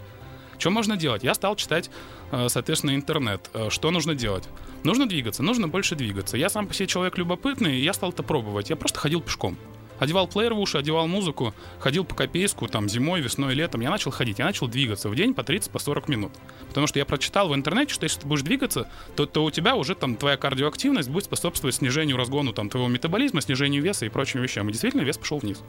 Что 0.57 0.69
можно 0.69 0.95
делать? 0.95 1.23
Я 1.23 1.33
стал 1.33 1.55
читать, 1.55 1.89
э, 2.31 2.47
соответственно, 2.49 2.95
интернет. 2.95 3.49
Э, 3.53 3.69
Что 3.69 3.91
нужно 3.91 4.15
делать? 4.15 4.47
Нужно 4.83 5.07
двигаться, 5.07 5.43
нужно 5.43 5.67
больше 5.67 5.95
двигаться. 5.95 6.37
Я 6.37 6.49
сам 6.49 6.67
по 6.67 6.73
себе 6.73 6.87
человек 6.87 7.17
любопытный, 7.17 7.77
и 7.77 7.83
я 7.83 7.93
стал 7.93 8.09
это 8.11 8.23
пробовать. 8.23 8.69
Я 8.69 8.75
просто 8.75 8.99
ходил 8.99 9.21
пешком. 9.21 9.57
Одевал 9.99 10.27
плеер 10.27 10.53
в 10.53 10.59
уши, 10.59 10.77
одевал 10.77 11.07
музыку, 11.07 11.53
ходил 11.79 12.03
по 12.03 12.15
Копейску, 12.15 12.67
там, 12.67 12.89
зимой, 12.89 13.21
весной, 13.21 13.53
летом. 13.53 13.79
Я 13.81 13.89
начал 13.91 14.11
ходить, 14.11 14.39
я 14.39 14.45
начал 14.45 14.67
двигаться 14.67 15.07
в 15.07 15.15
день 15.15 15.33
по 15.33 15.43
30, 15.43 15.71
по 15.71 15.79
40 15.79 16.09
минут. 16.09 16.31
Потому 16.67 16.87
что 16.87 16.99
я 16.99 17.05
прочитал 17.05 17.47
в 17.47 17.55
интернете, 17.55 17.93
что 17.93 18.03
если 18.03 18.19
ты 18.19 18.27
будешь 18.27 18.41
двигаться, 18.41 18.89
то, 19.15 19.25
то 19.25 19.43
у 19.45 19.51
тебя 19.51 19.75
уже 19.75 19.95
там 19.95 20.15
твоя 20.17 20.35
кардиоактивность 20.35 21.09
будет 21.09 21.25
способствовать 21.25 21.75
снижению 21.75 22.17
разгону 22.17 22.51
там 22.51 22.69
твоего 22.69 22.89
метаболизма, 22.89 23.39
снижению 23.41 23.81
веса 23.83 24.05
и 24.05 24.09
прочим 24.09 24.41
вещам. 24.41 24.67
И 24.67 24.71
действительно 24.71 25.03
вес 25.03 25.17
пошел 25.17 25.37
вниз. 25.37 25.61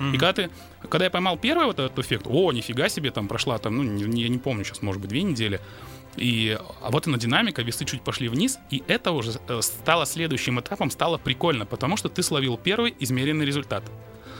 И 0.00 0.12
когда 0.12 0.32
ты, 0.32 0.50
когда 0.88 1.04
я 1.04 1.10
поймал 1.10 1.36
первый 1.36 1.66
вот 1.66 1.78
этот 1.78 1.98
эффект, 1.98 2.26
о, 2.28 2.50
нифига 2.52 2.88
себе, 2.88 3.10
там 3.10 3.28
прошла, 3.28 3.58
там, 3.58 3.76
ну, 3.76 3.82
не- 3.82 4.22
я 4.22 4.28
не 4.28 4.38
помню 4.38 4.64
сейчас, 4.64 4.82
может 4.82 5.00
быть, 5.00 5.10
две 5.10 5.22
недели, 5.22 5.60
и, 6.16 6.58
а 6.82 6.90
вот 6.90 7.06
она 7.06 7.18
динамика, 7.18 7.62
весы 7.62 7.84
чуть 7.84 8.02
пошли 8.02 8.28
вниз, 8.28 8.58
и 8.70 8.82
это 8.86 9.12
уже 9.12 9.32
э, 9.48 9.60
стало 9.62 10.06
следующим 10.06 10.60
этапом, 10.60 10.90
стало 10.90 11.18
прикольно, 11.18 11.66
потому 11.66 11.96
что 11.96 12.08
ты 12.08 12.22
словил 12.22 12.56
первый 12.56 12.94
измеренный 12.98 13.44
результат. 13.44 13.84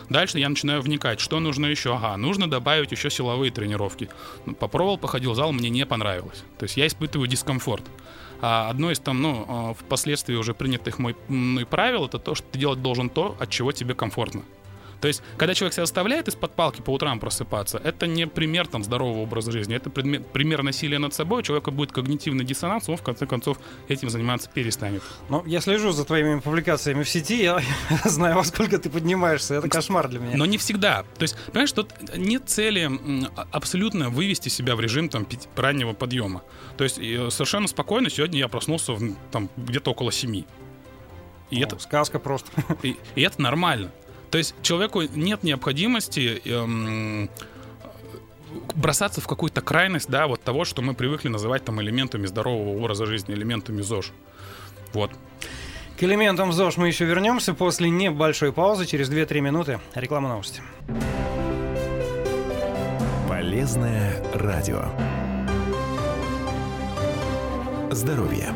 Дальше 0.09 0.39
я 0.39 0.49
начинаю 0.49 0.83
вникать, 0.83 1.21
что 1.21 1.41
нужно 1.41 1.67
еще. 1.67 1.95
Ага, 1.95 2.17
нужно 2.17 2.49
добавить 2.49 2.93
еще 2.93 3.11
силовые 3.11 3.51
тренировки. 3.51 4.09
Ну, 4.45 4.55
Попробовал, 4.55 4.99
походил 4.99 5.33
в 5.33 5.37
зал, 5.37 5.53
мне 5.53 5.71
не 5.71 5.87
понравилось. 5.87 6.45
То 6.59 6.65
есть 6.65 6.77
я 6.77 6.87
испытываю 6.87 7.27
дискомфорт. 7.27 7.85
А 8.41 8.69
одно 8.69 8.91
из 8.91 8.99
там, 8.99 9.23
ну, 9.23 9.47
э, 9.49 9.75
впоследствии 9.83 10.35
уже 10.35 10.53
принятых 10.53 10.99
мой, 10.99 11.17
мной 11.29 11.65
правил, 11.65 12.07
это 12.07 12.19
то, 12.19 12.35
что 12.35 12.47
ты 12.51 12.59
делать 12.59 12.83
должен 12.83 13.09
то, 13.09 13.37
от 13.41 13.49
чего 13.49 13.73
тебе 13.73 13.95
комфортно. 13.95 14.43
То 15.01 15.09
есть, 15.09 15.23
когда 15.37 15.55
человек 15.55 15.75
себя 15.75 15.85
заставляет 15.85 16.29
из-под 16.29 16.55
палки 16.55 16.81
по 16.81 16.91
утрам 16.91 17.21
просыпаться, 17.21 17.79
это 17.83 18.07
не 18.07 18.27
пример 18.27 18.67
там 18.67 18.85
здорового 18.85 19.21
образа 19.23 19.53
жизни, 19.53 19.75
это 19.77 19.91
предме- 19.91 20.23
пример 20.23 20.63
насилия 20.63 20.99
над 20.99 21.15
собой, 21.15 21.41
у 21.41 21.43
человека 21.43 21.71
будет 21.71 21.93
когнитивный 21.93 22.45
диссонанс, 22.45 22.89
он 22.89 22.97
в 22.97 23.03
конце 23.03 23.27
концов 23.27 23.59
этим 23.89 24.11
заниматься 24.11 24.49
перестанет. 24.53 25.03
Ну, 25.29 25.43
я 25.47 25.61
слежу 25.61 25.93
за 25.93 26.05
твоими 26.05 26.41
публикациями 26.41 27.03
в 27.03 27.09
сети, 27.09 27.43
я 27.43 27.61
знаю, 28.05 28.37
во 28.37 28.45
сколько 28.45 28.79
ты 28.79 28.91
поднимаешься. 28.91 29.55
Это 29.55 29.69
кошмар 29.69 30.09
для 30.09 30.21
меня. 30.21 30.37
Но 30.37 30.47
не 30.47 30.59
всегда. 30.59 31.05
То 31.19 31.23
есть, 31.23 31.37
понимаешь, 31.47 31.73
тут 31.73 31.91
нет 32.17 32.49
цели 32.49 32.91
а- 33.37 33.47
абсолютно 33.51 34.11
вывести 34.11 34.49
себя 34.49 34.77
в 34.77 34.81
режим 34.81 35.09
там 35.09 35.27
раннего 35.57 35.93
подъема. 35.93 36.43
То 36.77 36.85
есть 36.85 36.99
э, 36.99 37.31
совершенно 37.31 37.69
спокойно 37.69 38.11
сегодня 38.11 38.39
я 38.39 38.49
проснулся 38.49 38.93
в, 38.93 39.17
там 39.31 39.49
где-то 39.57 39.91
около 39.91 40.13
семи. 40.13 40.47
И 41.51 41.61
О, 41.61 41.67
это 41.67 41.79
Сказка 41.79 42.19
просто. 42.19 42.51
И, 42.83 42.97
и 43.15 43.23
это 43.23 43.41
нормально. 43.41 43.91
То 44.35 44.39
есть 44.39 44.57
человеку 44.63 45.01
нет 45.15 45.45
необходимости 45.45 46.43
эм, 46.45 47.31
бросаться 48.75 49.21
в 49.21 49.29
какую-то 49.29 49.61
крайность, 49.61 50.11
да, 50.11 50.27
вот 50.27 50.43
того, 50.43 50.65
что 50.65 50.83
мы 50.83 50.95
привыкли 50.95 51.29
называть 51.29 51.65
там 51.65 51.81
элементами 51.81 52.27
здорового 52.27 52.77
образа 52.77 53.07
жизни, 53.07 53.33
элементами 53.33 53.81
ЗОЖ. 53.81 54.11
Вот. 54.93 55.13
К 55.97 56.03
элементам 56.03 56.53
ЗОЖ 56.53 56.79
мы 56.79 56.89
еще 56.89 57.05
вернемся 57.05 57.55
после 57.55 57.91
небольшой 57.91 58.53
паузы, 58.53 58.87
через 58.87 59.09
2-3 59.09 59.41
минуты. 59.41 59.79
Реклама 59.95 60.29
новости. 60.31 60.63
Полезное 63.29 64.21
радио. 64.35 64.87
Здоровье. 67.93 68.53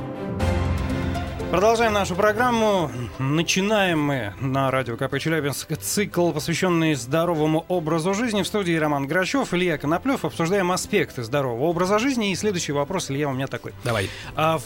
Продолжаем 1.50 1.95
нашу 1.95 2.14
программу. 2.14 2.90
Начинаем 3.19 4.02
мы 4.02 4.35
на 4.38 4.71
радио 4.71 4.99
КП 4.99 5.19
Челябинск 5.19 5.78
цикл, 5.78 6.31
посвященный 6.31 6.95
здоровому 6.95 7.64
образу 7.69 8.12
жизни. 8.12 8.43
В 8.43 8.47
студии 8.47 8.76
Роман 8.76 9.07
Грачев, 9.07 9.55
Илья 9.55 9.78
Коноплев. 9.78 10.26
Обсуждаем 10.26 10.71
аспекты 10.73 11.23
здорового 11.23 11.64
образа 11.64 11.99
жизни. 11.99 12.33
И 12.33 12.37
следующий 12.37 12.73
вопрос, 12.73 13.11
Илья, 13.11 13.31
у 13.31 13.33
меня 13.33 13.47
такой. 13.47 13.73
Давай. 13.83 14.11
А 14.37 14.59
в 14.59 14.62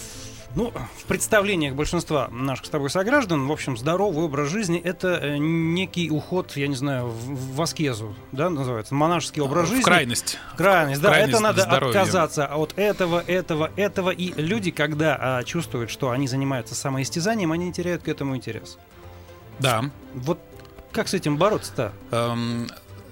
ну, 0.55 0.73
в 0.99 1.05
представлениях 1.05 1.75
большинства 1.75 2.29
наших 2.31 2.67
с 2.67 2.69
тобой 2.69 2.91
сограждан, 2.91 3.47
в 3.47 3.53
общем, 3.53 3.77
здоровый 3.77 4.25
образ 4.25 4.49
жизни— 4.49 4.81
это 4.85 5.19
э, 5.23 5.37
некий 5.39 6.11
уход, 6.11 6.57
я 6.57 6.69
не 6.69 6.75
знаю, 6.75 7.09
в, 7.09 7.57
в 7.57 7.63
аскезу, 7.63 8.15
да, 8.33 8.51
называется, 8.51 8.95
монашеский 8.95 9.43
образ 9.43 9.67
в 9.67 9.71
жизни. 9.71 9.83
Крайность. 9.83 10.39
Крайность, 10.57 11.01
да, 11.01 11.09
крайность 11.09 11.35
это 11.35 11.43
надо 11.43 11.63
здоровья. 11.63 12.01
отказаться 12.01 12.47
от 12.47 12.79
этого, 12.79 13.23
этого, 13.27 13.71
этого. 13.77 14.11
И 14.11 14.33
люди, 14.41 14.71
когда 14.71 15.19
а, 15.21 15.43
чувствуют, 15.45 15.91
что 15.91 16.11
они 16.11 16.29
занимаются 16.29 16.75
самоистязанием, 16.75 17.53
они 17.53 17.73
теряют 17.73 18.03
к 18.03 18.09
этому 18.09 18.37
интерес. 18.37 18.79
Да. 19.59 19.85
Вот 20.15 20.39
как 20.93 21.09
с 21.09 21.15
этим 21.15 21.39
бороться-то? 21.39 21.93
Эм, 22.11 22.69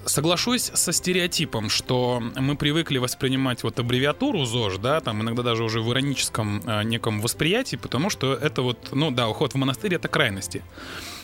Соглашусь 0.07 0.71
со 0.73 0.93
стереотипом, 0.93 1.69
что 1.69 2.23
мы 2.37 2.57
привыкли 2.57 2.99
воспринимать 2.99 3.63
вот 3.63 3.79
аббревиатуру 3.79 4.45
ЗОЖ, 4.45 4.79
да, 4.79 5.01
там 5.01 5.21
иногда 5.21 5.43
даже 5.43 5.63
уже 5.63 5.83
в 5.83 5.93
ироническом 5.93 6.63
э, 6.67 6.83
неком 6.85 7.21
восприятии, 7.21 7.77
потому 7.77 8.09
что 8.09 8.35
это 8.35 8.63
вот, 8.63 8.89
ну 8.93 9.11
да, 9.11 9.29
уход 9.29 9.53
в 9.53 9.57
монастырь— 9.57 9.95
это 9.97 10.09
крайности. 10.09 10.63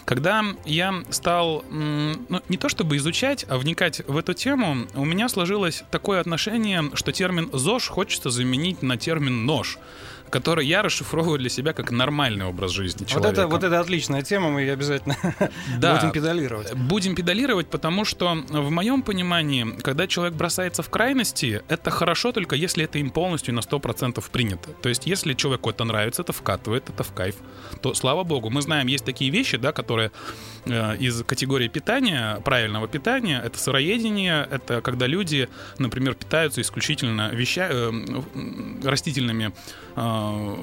Когда 0.04 0.44
я 0.64 1.02
стал, 1.10 1.64
ну, 1.68 2.40
не 2.48 2.56
то 2.58 2.68
чтобы 2.68 2.96
изучать, 2.96 3.44
а 3.48 3.58
вникать 3.58 4.06
в 4.06 4.16
эту 4.16 4.34
тему, 4.34 4.86
у 4.94 5.04
меня 5.04 5.28
сложилось 5.28 5.82
такое 5.90 6.20
отношение, 6.20 6.84
что 6.94 7.10
термин 7.10 7.50
ЗОЖ 7.52 7.88
хочется 7.88 8.30
заменить 8.30 8.82
на 8.82 8.96
термин 8.96 9.46
«нож», 9.46 9.78
который 10.30 10.66
я 10.66 10.82
расшифровываю 10.82 11.38
для 11.38 11.48
себя 11.48 11.72
как 11.72 11.90
нормальный 11.90 12.44
образ 12.44 12.72
жизни 12.72 13.00
Вот 13.00 13.08
человека. 13.08 13.40
это, 13.40 13.48
вот 13.48 13.64
это 13.64 13.80
отличная 13.80 14.22
тема, 14.22 14.50
мы 14.50 14.62
ее 14.62 14.72
обязательно 14.72 15.16
Да. 15.78 15.96
будем 15.96 16.12
педалировать. 16.12 16.74
Будем 16.74 17.14
педалировать, 17.14 17.68
потому 17.68 18.04
что 18.04 18.34
в 18.48 18.70
моем 18.70 19.02
понимании, 19.02 19.66
когда 19.82 20.06
человек 20.06 20.34
бросается 20.34 20.82
в 20.82 20.90
крайности, 20.90 21.62
это 21.68 21.90
хорошо 21.90 22.32
только 22.32 22.56
если 22.56 22.84
это 22.84 22.98
им 22.98 23.10
полностью 23.10 23.54
на 23.54 23.60
100% 23.60 24.22
принято. 24.30 24.70
То 24.82 24.88
есть 24.88 25.06
если 25.06 25.34
человеку 25.34 25.70
это 25.70 25.84
нравится, 25.84 26.22
это 26.22 26.32
вкатывает, 26.32 26.88
это 26.88 27.02
в 27.02 27.12
кайф, 27.12 27.36
то 27.80 27.94
слава 27.94 28.24
богу. 28.24 28.50
Мы 28.50 28.62
знаем, 28.62 28.86
есть 28.86 29.04
такие 29.04 29.30
вещи, 29.30 29.56
да, 29.56 29.72
которые 29.72 30.10
э, 30.64 30.96
из 30.98 31.22
категории 31.24 31.68
питания, 31.68 32.40
правильного 32.44 32.88
питания, 32.88 33.40
это 33.44 33.58
сыроедение, 33.58 34.46
это 34.50 34.80
когда 34.80 35.06
люди, 35.06 35.48
например, 35.78 36.14
питаются 36.14 36.60
исключительно 36.60 37.30
веща, 37.30 37.68
э, 37.70 37.92
растительными 38.84 39.52
э, 39.96 40.56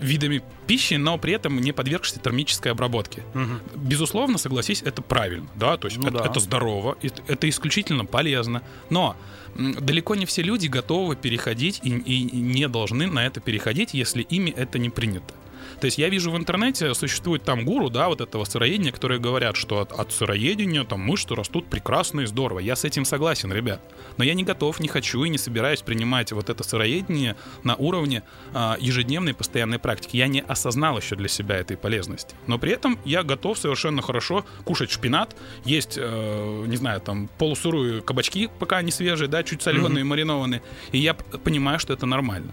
видами 0.00 0.42
пищи, 0.66 0.94
но 0.94 1.18
при 1.18 1.32
этом 1.32 1.60
не 1.60 1.72
подвергшись 1.72 2.18
термической 2.22 2.72
обработке. 2.72 3.22
Мгм. 3.34 3.60
Безусловно, 3.74 4.38
согласись, 4.38 4.82
это 4.82 5.02
правильно, 5.02 5.48
да, 5.56 5.76
то 5.76 5.88
есть 5.88 5.98
Ну 5.98 6.08
это, 6.08 6.18
да. 6.18 6.24
это 6.26 6.40
здорово, 6.40 6.96
это, 7.02 7.22
это 7.26 7.48
исключительно 7.48 8.04
полезно, 8.04 8.62
но 8.90 9.16
далеко 9.56 10.14
не 10.14 10.26
все 10.26 10.42
люди 10.42 10.66
готовы 10.66 11.16
переходить 11.16 11.80
и, 11.82 11.90
и 11.90 12.24
не 12.24 12.68
должны 12.68 13.06
на 13.06 13.26
это 13.26 13.40
переходить, 13.40 13.94
если 13.94 14.22
ими 14.22 14.50
это 14.50 14.78
не 14.78 14.90
принято. 14.90 15.34
То 15.80 15.84
есть 15.84 15.98
я 15.98 16.08
вижу 16.08 16.30
в 16.30 16.36
интернете, 16.36 16.92
существует 16.94 17.42
там 17.44 17.64
гуру, 17.64 17.88
да, 17.90 18.08
вот 18.08 18.20
этого 18.20 18.44
сыроедения, 18.44 18.92
которые 18.92 19.20
говорят, 19.20 19.56
что 19.56 19.80
от, 19.80 19.92
от 19.92 20.12
сыроедения 20.12 20.84
там 20.84 21.00
мышцы 21.00 21.34
растут 21.34 21.68
прекрасно 21.68 22.22
и 22.22 22.26
здорово. 22.26 22.58
Я 22.58 22.74
с 22.74 22.84
этим 22.84 23.04
согласен, 23.04 23.52
ребят. 23.52 23.80
Но 24.16 24.24
я 24.24 24.34
не 24.34 24.44
готов, 24.44 24.80
не 24.80 24.88
хочу 24.88 25.22
и 25.24 25.28
не 25.28 25.38
собираюсь 25.38 25.82
принимать 25.82 26.32
вот 26.32 26.50
это 26.50 26.64
сыроедение 26.64 27.36
на 27.62 27.76
уровне 27.76 28.22
а, 28.52 28.76
ежедневной 28.80 29.34
постоянной 29.34 29.78
практики. 29.78 30.16
Я 30.16 30.26
не 30.26 30.40
осознал 30.40 30.98
еще 30.98 31.16
для 31.16 31.28
себя 31.28 31.56
этой 31.56 31.76
полезности. 31.76 32.34
Но 32.46 32.58
при 32.58 32.72
этом 32.72 32.98
я 33.04 33.22
готов 33.22 33.58
совершенно 33.58 34.02
хорошо 34.02 34.44
кушать 34.64 34.90
шпинат, 34.90 35.36
есть, 35.64 35.96
э, 35.96 36.64
не 36.66 36.76
знаю, 36.76 37.00
там 37.00 37.28
полусырую 37.38 38.02
кабачки, 38.02 38.48
пока 38.58 38.78
они 38.78 38.90
свежие, 38.90 39.28
да, 39.28 39.42
чуть 39.42 39.62
соленые, 39.62 40.04
маринованные. 40.04 40.62
И 40.92 40.98
я 40.98 41.14
понимаю, 41.14 41.78
что 41.78 41.92
это 41.92 42.06
нормально. 42.06 42.52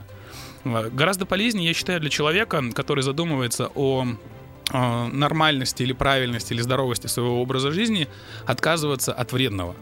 Э, 0.65 0.89
Гораздо 0.89 1.25
полезнее, 1.25 1.67
я 1.67 1.73
считаю, 1.73 1.99
для 1.99 2.09
человека, 2.09 2.63
который 2.73 3.03
задумывается 3.03 3.71
о 3.75 4.05
э, 4.73 5.07
нормальности 5.07 5.83
или 5.83 5.93
правильности 5.93 6.53
или 6.53 6.61
здоровости 6.61 7.07
своего 7.07 7.41
образа 7.41 7.71
жизни, 7.71 8.07
отказываться 8.45 9.13
от 9.13 9.31
вредного. 9.31 9.75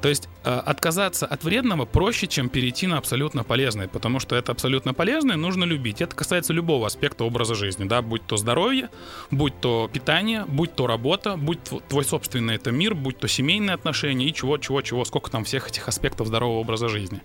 То 0.00 0.08
есть 0.08 0.28
э, 0.44 0.50
отказаться 0.50 1.26
от 1.26 1.44
вредного 1.44 1.84
проще, 1.84 2.26
чем 2.26 2.48
перейти 2.48 2.86
на 2.86 2.98
абсолютно 2.98 3.44
полезное, 3.44 3.88
потому 3.88 4.20
что 4.20 4.36
это 4.36 4.52
абсолютно 4.52 4.94
полезное 4.94 5.36
нужно 5.36 5.64
любить. 5.64 6.00
Это 6.00 6.14
касается 6.14 6.52
любого 6.52 6.86
аспекта 6.86 7.24
образа 7.24 7.54
жизни, 7.54 7.84
да, 7.84 8.02
будь 8.02 8.26
то 8.26 8.36
здоровье, 8.36 8.90
будь 9.30 9.58
то 9.60 9.90
питание, 9.92 10.44
будь 10.46 10.74
то 10.74 10.86
работа, 10.86 11.36
будь 11.36 11.58
тв- 11.58 11.82
твой 11.88 12.04
собственный 12.04 12.56
это 12.56 12.70
мир, 12.70 12.94
будь 12.94 13.18
то 13.18 13.26
семейные 13.28 13.74
отношения 13.74 14.26
и 14.26 14.34
чего, 14.34 14.58
чего, 14.58 14.82
чего, 14.82 15.04
сколько 15.04 15.30
там 15.30 15.44
всех 15.44 15.68
этих 15.68 15.88
аспектов 15.88 16.26
здорового 16.26 16.60
образа 16.60 16.88
жизни. 16.88 17.22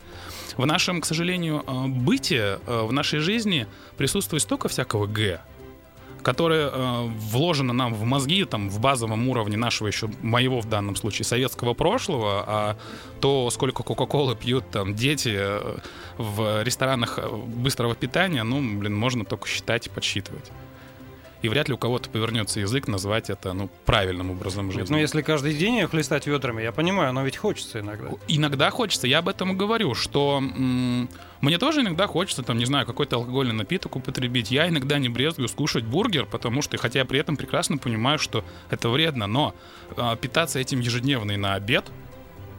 В 0.57 0.65
нашем, 0.65 1.01
к 1.01 1.05
сожалению, 1.05 1.63
э, 1.67 1.87
быте, 1.87 2.59
э, 2.65 2.81
в 2.83 2.91
нашей 2.93 3.19
жизни 3.19 3.67
присутствует 3.97 4.41
столько 4.43 4.69
всякого 4.69 5.07
«г», 5.07 5.41
которое 6.21 6.69
э, 6.69 7.07
вложено 7.07 7.73
нам 7.73 7.93
в 7.93 8.03
мозги, 8.03 8.45
там, 8.45 8.69
в 8.69 8.79
базовом 8.79 9.27
уровне 9.27 9.57
нашего 9.57 9.87
еще, 9.87 10.09
моего 10.21 10.61
в 10.61 10.69
данном 10.69 10.95
случае, 10.95 11.25
советского 11.25 11.73
прошлого, 11.73 12.43
а 12.47 12.77
то, 13.19 13.49
сколько 13.49 13.83
Кока-Колы 13.83 14.35
пьют 14.35 14.69
там 14.71 14.95
дети 14.95 15.33
э, 15.35 15.77
в 16.17 16.63
ресторанах 16.63 17.19
э, 17.19 17.27
быстрого 17.29 17.95
питания, 17.95 18.43
ну, 18.43 18.79
блин, 18.79 18.95
можно 18.95 19.25
только 19.25 19.47
считать 19.47 19.87
и 19.87 19.89
подсчитывать. 19.89 20.51
И 21.41 21.49
вряд 21.49 21.67
ли 21.69 21.73
у 21.73 21.77
кого-то 21.77 22.09
повернется 22.09 22.59
язык 22.59 22.87
назвать 22.87 23.29
это, 23.29 23.53
ну, 23.53 23.69
правильным 23.85 24.31
образом 24.31 24.71
жизни. 24.71 24.93
Ну, 24.93 24.99
если 24.99 25.21
каждый 25.21 25.53
день 25.55 25.75
ее 25.75 25.87
хлестать 25.87 26.27
ведрами, 26.27 26.61
я 26.61 26.71
понимаю, 26.71 27.13
но 27.13 27.23
ведь 27.23 27.37
хочется 27.37 27.79
иногда. 27.79 28.09
Иногда 28.27 28.69
хочется, 28.69 29.07
я 29.07 29.19
об 29.19 29.29
этом 29.29 29.53
и 29.53 29.55
говорю, 29.55 29.95
что 29.95 30.37
м, 30.37 31.09
мне 31.41 31.57
тоже 31.57 31.81
иногда 31.81 32.05
хочется, 32.05 32.43
там, 32.43 32.57
не 32.57 32.65
знаю, 32.65 32.85
какой-то 32.85 33.15
алкогольный 33.15 33.55
напиток 33.55 33.95
употребить. 33.95 34.51
Я 34.51 34.69
иногда 34.69 34.99
не 34.99 35.09
брезгую 35.09 35.47
скушать 35.47 35.83
бургер, 35.83 36.25
потому 36.27 36.61
что, 36.61 36.77
хотя 36.77 36.99
я 36.99 37.05
при 37.05 37.19
этом 37.19 37.35
прекрасно 37.35 37.79
понимаю, 37.79 38.19
что 38.19 38.45
это 38.69 38.89
вредно, 38.89 39.25
но 39.25 39.55
а, 39.97 40.15
питаться 40.15 40.59
этим 40.59 40.79
ежедневно 40.79 41.31
и 41.31 41.37
на 41.37 41.55
обед, 41.55 41.85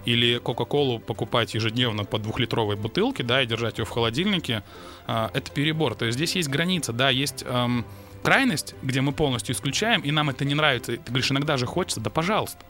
или 0.05 0.39
Кока-Колу 0.39 0.99
покупать 0.99 1.55
ежедневно 1.55 2.05
по 2.05 2.19
двухлитровой 2.19 2.75
бутылке, 2.75 3.23
да, 3.23 3.43
и 3.43 3.47
держать 3.47 3.79
ее 3.79 3.85
в 3.85 3.91
холодильнике, 3.91 4.65
а, 5.07 5.31
это 5.33 5.53
перебор. 5.53 5.95
То 5.95 6.07
есть 6.07 6.17
здесь 6.17 6.35
есть 6.35 6.49
граница, 6.49 6.93
да, 6.93 7.11
есть 7.11 7.45
эм, 7.47 7.85
крайность, 8.23 8.75
где 8.83 9.01
мы 9.01 9.13
полностью 9.13 9.55
исключаем, 9.55 10.01
и 10.03 10.11
нам 10.11 10.31
это 10.31 10.45
не 10.45 10.55
нравится. 10.55 10.93
И 10.93 10.97
Ты 10.97 11.05
говоришь, 11.11 11.31
иногда 11.31 11.57
же 11.57 11.67
хочется, 11.67 12.01
да 12.01 12.11
пожалуйста. 12.11 12.65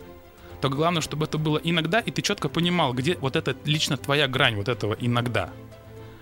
Только 0.60 0.76
главное, 0.76 1.02
чтобы 1.02 1.24
это 1.26 1.38
было 1.38 1.60
иногда, 1.62 2.00
и 2.00 2.10
ты 2.10 2.22
четко 2.22 2.48
понимал, 2.48 2.92
где 2.92 3.16
вот 3.20 3.34
это 3.36 3.56
лично 3.64 3.96
твоя 3.96 4.28
грань 4.28 4.54
вот 4.56 4.68
этого 4.68 4.96
иногда. 5.00 5.50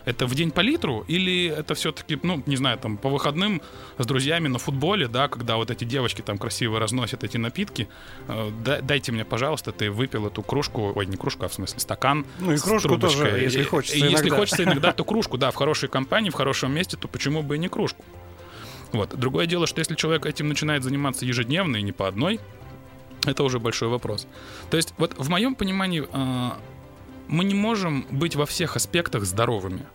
Это 0.06 0.26
в 0.26 0.34
день 0.34 0.50
по 0.50 0.60
литру 0.60 1.04
или 1.08 1.44
это 1.48 1.74
все-таки, 1.74 2.18
ну, 2.22 2.42
не 2.46 2.56
знаю, 2.56 2.78
там, 2.78 2.96
по 2.96 3.10
выходным 3.10 3.60
с 3.98 4.06
друзьями 4.06 4.48
на 4.48 4.58
футболе, 4.58 5.08
да, 5.08 5.28
когда 5.28 5.56
вот 5.56 5.70
эти 5.70 5.84
девочки 5.84 6.22
там 6.22 6.38
красиво 6.38 6.80
разносят 6.80 7.22
эти 7.22 7.36
напитки, 7.36 7.86
э, 8.26 8.50
да- 8.64 8.80
дайте 8.80 9.12
мне, 9.12 9.26
пожалуйста, 9.26 9.72
ты 9.72 9.90
выпил 9.90 10.26
эту 10.26 10.42
кружку, 10.42 10.92
ой, 10.96 11.04
не 11.04 11.18
кружку, 11.18 11.44
а 11.44 11.48
в 11.48 11.54
смысле 11.54 11.80
стакан 11.80 12.24
Ну 12.38 12.52
и 12.54 12.56
кружку 12.56 12.96
тоже, 12.96 13.18
трубочкой. 13.18 13.42
если 13.42 13.60
И- 13.60 13.64
хочется 13.64 13.96
и 13.96 14.00
Если 14.00 14.14
иногда. 14.28 14.36
хочется 14.36 14.64
иногда, 14.64 14.92
то 14.94 15.04
кружку, 15.10 15.36
да, 15.36 15.50
в 15.50 15.54
хорошей 15.56 15.90
компании, 15.90 16.30
в 16.30 16.34
хорошем 16.34 16.72
месте, 16.74 16.96
то 16.96 17.06
почему 17.06 17.42
бы 17.42 17.56
и 17.56 17.58
не 17.58 17.68
кружку? 17.68 18.02
Вот. 18.92 19.18
Другое 19.18 19.46
дело, 19.46 19.66
что 19.66 19.78
если 19.78 19.94
человек 19.94 20.26
этим 20.26 20.48
начинает 20.48 20.82
заниматься 20.82 21.24
ежедневно 21.24 21.76
и 21.76 21.82
не 21.82 21.92
по 21.92 22.08
одной, 22.08 22.40
это 23.26 23.42
уже 23.42 23.58
большой 23.58 23.88
вопрос. 23.88 24.26
То 24.70 24.76
есть 24.76 24.94
вот 24.98 25.14
в 25.16 25.28
моем 25.28 25.54
понимании 25.54 26.06
э, 26.10 26.50
мы 27.28 27.44
не 27.44 27.54
можем 27.54 28.06
быть 28.10 28.36
во 28.36 28.46
всех 28.46 28.76
аспектах 28.76 29.24
здоровыми. 29.24 29.86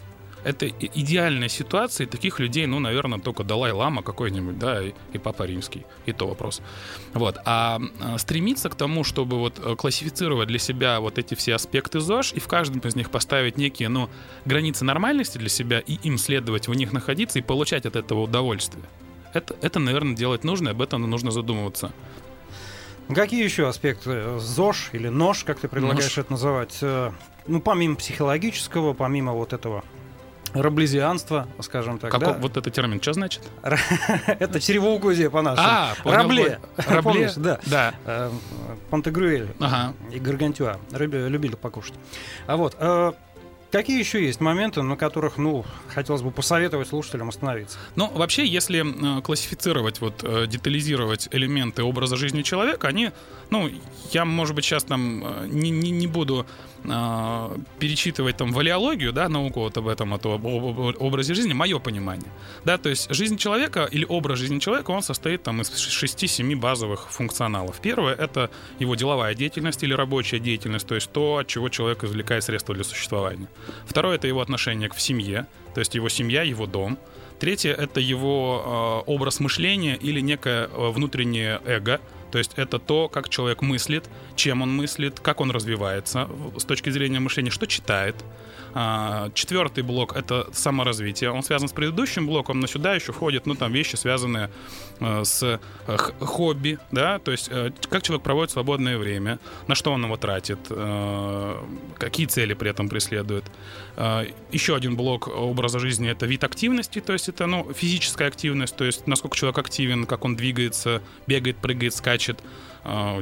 Это 0.46 0.68
идеальная 0.68 1.50
ситуация, 1.50 2.06
и 2.06 2.10
таких 2.10 2.40
людей, 2.40 2.68
ну, 2.68 2.80
наверное, 2.80 3.20
только 3.20 3.44
Далай-Лама 3.44 4.04
какой-нибудь, 4.04 4.60
да, 4.60 4.82
и, 4.84 4.94
и 5.12 5.18
Папа 5.18 5.44
Римский, 5.44 5.86
и 6.06 6.14
то 6.14 6.28
вопрос. 6.28 6.62
Вот. 7.14 7.38
А 7.46 7.80
э, 8.00 8.18
стремиться 8.20 8.70
к 8.70 8.76
тому, 8.76 9.04
чтобы 9.04 9.40
вот 9.40 9.60
э, 9.60 9.76
классифицировать 9.76 10.48
для 10.48 10.60
себя 10.60 11.00
вот 11.00 11.18
эти 11.18 11.34
все 11.34 11.56
аспекты 11.56 12.00
ЗОЖ 12.00 12.34
и 12.34 12.40
в 12.40 12.48
каждом 12.48 12.80
из 12.82 12.96
них 12.96 13.10
поставить 13.10 13.58
некие, 13.58 13.90
ну, 13.90 14.08
границы 14.46 14.86
нормальности 14.86 15.40
для 15.40 15.50
себя 15.50 15.80
и 15.80 15.94
им 16.04 16.20
следовать, 16.20 16.68
в 16.68 16.74
них 16.76 16.94
находиться 16.94 17.40
и 17.40 17.42
получать 17.42 17.88
от 17.88 17.96
этого 17.96 18.22
удовольствие. 18.22 18.86
Это, 19.34 19.56
это, 19.64 19.80
наверное, 19.80 20.16
делать 20.16 20.44
нужно, 20.44 20.70
и 20.70 20.72
об 20.74 20.82
этом 20.82 21.10
нужно 21.10 21.32
задумываться. 21.32 21.92
Какие 23.14 23.44
еще 23.44 23.68
аспекты 23.68 24.12
э, 24.12 24.40
ЗОЖ 24.40 24.92
или 24.94 25.08
нож, 25.08 25.44
как 25.44 25.60
ты 25.60 25.68
предлагаешь 25.68 26.04
Нож. 26.04 26.18
это 26.20 26.32
называть? 26.32 26.78
э, 26.82 27.12
Ну, 27.48 27.62
помимо 27.62 27.96
психологического, 27.96 28.94
помимо 28.94 29.34
вот 29.34 29.54
этого 29.54 29.84
раблезианство, 30.62 31.48
скажем 31.60 32.00
так. 32.00 32.12
Как, 32.12 32.22
да? 32.22 32.34
Вот 32.34 32.58
этот 32.58 32.74
термин, 32.74 33.02
что 33.02 33.14
значит? 33.14 33.44
Это 34.28 34.60
чревоугодие 34.60 35.30
по-нашему. 35.30 35.68
А. 35.68 35.94
Рабле. 36.04 36.60
Рабле? 36.78 37.32
Да. 37.36 37.60
Да. 37.66 37.94
Э, 38.06 38.32
Пантагрюэль 38.90 39.48
Ага. 39.60 39.94
и 40.12 40.20
Гаргантюа 40.20 40.80
любили 40.92 41.56
покушать. 41.56 41.94
А 42.48 42.58
вот, 42.58 42.76
э, 42.80 43.12
какие 43.72 44.00
еще 44.00 44.24
есть 44.24 44.40
моменты, 44.40 44.82
на 44.82 44.96
которых, 44.96 45.38
ну, 45.38 45.66
хотелось 45.94 46.22
бы 46.22 46.32
посоветовать 46.32 46.88
слушателям 46.88 47.30
остановиться? 47.30 47.78
Ну, 47.96 48.10
вообще, 48.14 48.46
если 48.46 49.18
э, 49.18 49.22
классифицировать, 49.22 50.00
вот, 50.02 50.24
э, 50.24 50.48
детализировать 50.48 51.28
элементы 51.32 51.84
образа 51.84 52.16
жизни 52.16 52.42
человека, 52.42 52.88
они, 52.88 53.12
ну, 53.50 53.70
я, 54.12 54.26
может 54.26 54.56
быть, 54.56 54.66
сейчас 54.66 54.84
там 54.84 55.24
э, 55.26 55.48
не, 55.48 55.72
не, 55.72 55.92
не 55.92 56.08
буду 56.08 56.46
э, 56.90 57.58
перечитывать 57.80 58.38
там 58.38 58.52
валиологию, 58.52 59.14
да, 59.14 59.30
науку 59.30 59.62
вот 59.62 59.78
об 59.78 59.88
этом, 59.88 60.14
об, 60.14 60.26
об- 60.28 60.46
об 60.46 61.02
образе 61.02 61.34
жизни, 61.34 61.54
мое 61.54 61.80
понимание. 61.80 62.32
Да, 62.64 62.78
то 62.78 62.90
есть 62.90 63.14
жизнь 63.14 63.38
человека 63.38 63.88
или 63.92 64.06
образ 64.06 64.40
жизни 64.40 64.60
человека, 64.60 64.92
он 64.92 65.02
состоит 65.02 65.44
там 65.44 65.62
из 65.62 65.70
6-7 65.72 66.56
базовых 66.56 67.12
функционалов. 67.12 67.80
Первое— 67.82 68.14
это 68.16 68.50
его 68.80 68.96
деловая 68.96 69.36
деятельность 69.36 69.84
или 69.84 69.94
рабочая 69.94 70.40
деятельность, 70.40 70.88
то 70.88 70.96
есть 70.96 71.12
то, 71.12 71.38
от 71.38 71.48
чего 71.48 71.70
человек 71.70 72.04
извлекает 72.04 72.44
средства 72.44 72.76
для 72.76 72.84
существования. 72.84 73.48
Второе— 73.86 74.16
это 74.18 74.28
его 74.28 74.42
отношение 74.42 74.90
к 74.90 75.00
семье, 75.00 75.48
то 75.74 75.80
есть 75.80 75.96
его 75.96 76.10
семья, 76.10 76.44
его 76.44 76.66
дом. 76.66 76.98
Третье— 77.40 77.74
это 77.78 78.00
его 78.00 79.04
э, 79.08 79.12
образ 79.12 79.40
мышления 79.40 79.96
или 79.96 80.22
некое 80.22 80.68
э, 80.68 80.92
внутреннее 80.92 81.62
эго, 81.66 82.00
то 82.36 82.40
есть 82.40 82.52
это 82.58 82.80
то, 82.80 83.08
как 83.08 83.30
человек 83.30 83.62
мыслит, 83.62 84.10
чем 84.36 84.62
он 84.62 84.76
мыслит, 84.76 85.22
как 85.22 85.40
он 85.40 85.52
развивается 85.52 86.28
с 86.58 86.66
точки 86.66 86.90
зрения 86.90 87.22
мышления, 87.22 87.50
что 87.50 87.66
читает. 87.66 88.14
А, 88.78 89.30
Четвертый 89.34 89.84
блок— 89.84 90.14
это 90.18 90.48
саморазвитие. 90.52 91.32
Он 91.32 91.44
связан 91.44 91.70
с 91.70 91.72
предыдущим 91.72 92.28
блоком, 92.28 92.60
но 92.60 92.68
сюда 92.68 92.94
еще 92.94 93.14
входят, 93.14 93.46
ну, 93.46 93.56
там, 93.56 93.72
вещи, 93.72 93.96
связанные 93.96 94.52
э, 95.00 95.24
с 95.24 95.42
э, 95.44 95.98
хобби, 96.20 96.78
да, 96.92 97.20
то 97.20 97.32
есть 97.32 97.48
э, 97.50 97.72
как 97.90 98.04
человек 98.04 98.24
проводит 98.24 98.52
свободное 98.52 98.98
время, 98.98 99.40
на 99.68 99.76
что 99.76 99.94
он 99.94 100.04
его 100.04 100.18
тратит, 100.18 100.60
какие 101.98 102.26
цели 102.26 102.54
при 102.54 102.70
этом 102.70 102.90
преследует. 102.90 103.46
Еще 104.52 104.76
один 104.76 104.98
блок 104.98 105.28
образа 105.28 105.80
жизни— 105.80 106.10
это 106.12 106.26
вид 106.26 106.44
активности, 106.44 107.00
то 107.00 107.14
есть 107.14 107.30
это, 107.30 107.46
ну, 107.46 107.72
физическая 107.74 108.28
активность, 108.28 108.76
то 108.76 108.84
есть 108.84 109.08
насколько 109.08 109.38
человек 109.38 109.58
активен, 109.58 110.06
как 110.06 110.26
он 110.26 110.36
двигается, 110.36 111.02
бегает, 111.28 111.58
прыгает, 111.58 111.94
скачет, 111.94 112.42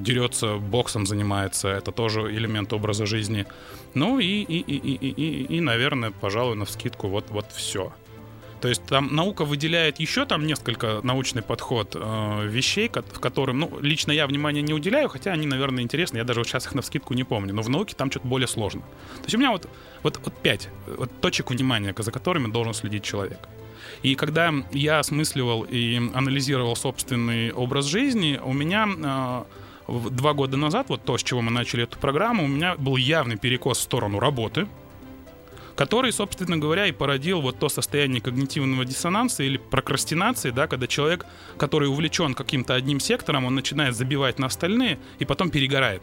дерется, 0.01 0.57
боксом 0.57 1.05
занимается, 1.05 1.69
это 1.69 1.91
тоже 1.91 2.21
элемент 2.35 2.73
образа 2.73 3.05
жизни. 3.05 3.45
Ну 3.93 4.19
и, 4.19 4.25
и, 4.25 4.59
и, 4.59 4.75
и, 4.75 5.09
и, 5.09 5.57
и, 5.57 5.61
наверное, 5.61 6.11
пожалуй, 6.11 6.55
на 6.55 6.65
вскидку 6.65 7.07
вот, 7.07 7.29
вот 7.29 7.45
все. 7.53 7.93
То 8.63 8.69
есть 8.69 8.85
там 8.85 9.13
наука 9.13 9.43
выделяет 9.43 9.99
еще 9.99 10.25
там 10.25 10.47
несколько 10.47 11.01
научный 11.03 11.41
подход 11.41 11.97
э, 11.99 12.47
вещей, 12.47 12.89
в 12.89 13.19
которым, 13.19 13.59
ну, 13.59 13.79
лично 13.81 14.13
я 14.13 14.25
внимания 14.25 14.61
не 14.61 14.73
уделяю, 14.73 15.09
хотя 15.09 15.33
они, 15.33 15.45
наверное, 15.45 15.83
интересны. 15.83 16.19
Я 16.19 16.23
даже 16.23 16.39
вот 16.39 16.47
сейчас 16.47 16.65
их 16.65 16.73
на 16.73 16.81
вскидку 16.81 17.13
не 17.13 17.25
помню. 17.25 17.53
Но 17.53 17.61
в 17.61 17.67
науке 17.67 17.93
там 17.93 18.09
что-то 18.09 18.25
более 18.25 18.47
сложно. 18.47 18.79
То 18.79 19.23
есть 19.23 19.35
у 19.35 19.37
меня 19.37 19.51
вот, 19.51 19.67
вот, 20.01 20.17
вот 20.23 20.33
пять 20.41 20.69
вот 20.87 21.11
точек 21.19 21.51
внимания, 21.51 21.93
за 21.97 22.11
которыми 22.13 22.49
должен 22.49 22.73
следить 22.73 23.03
человек. 23.03 23.39
И 24.03 24.15
когда 24.15 24.53
я 24.73 24.99
осмысливал 24.99 25.63
и 25.63 25.95
анализировал 26.13 26.75
собственный 26.75 27.51
образ 27.51 27.85
жизни, 27.85 28.39
у 28.43 28.51
меня 28.53 29.45
в- 29.87 30.09
два 30.09 30.33
года 30.33 30.57
назад, 30.57 30.87
вот 30.89 31.03
то, 31.03 31.17
с 31.17 31.23
чего 31.23 31.41
мы 31.41 31.51
начали 31.51 31.83
эту 31.83 31.97
программу, 31.97 32.43
у 32.43 32.47
меня 32.47 32.75
был 32.75 32.97
явный 32.97 33.37
перекос 33.37 33.79
в 33.79 33.81
сторону 33.81 34.19
работы, 34.19 34.67
который, 35.75 36.11
собственно 36.11 36.57
говоря, 36.57 36.85
и 36.85 36.91
породил 36.91 37.41
вот 37.41 37.59
то 37.59 37.69
состояние 37.69 38.21
когнитивного 38.21 38.85
диссонанса 38.85 39.43
или 39.43 39.57
прокрастинации, 39.57 40.51
да, 40.51 40.67
когда 40.67 40.85
человек, 40.87 41.25
который 41.57 41.87
увлечен 41.89 42.33
каким-то 42.33 42.75
одним 42.75 42.99
сектором, 42.99 43.45
он 43.45 43.55
начинает 43.55 43.95
забивать 43.95 44.37
на 44.37 44.47
остальные 44.47 44.99
и 45.19 45.25
потом 45.25 45.49
перегорает. 45.49 46.01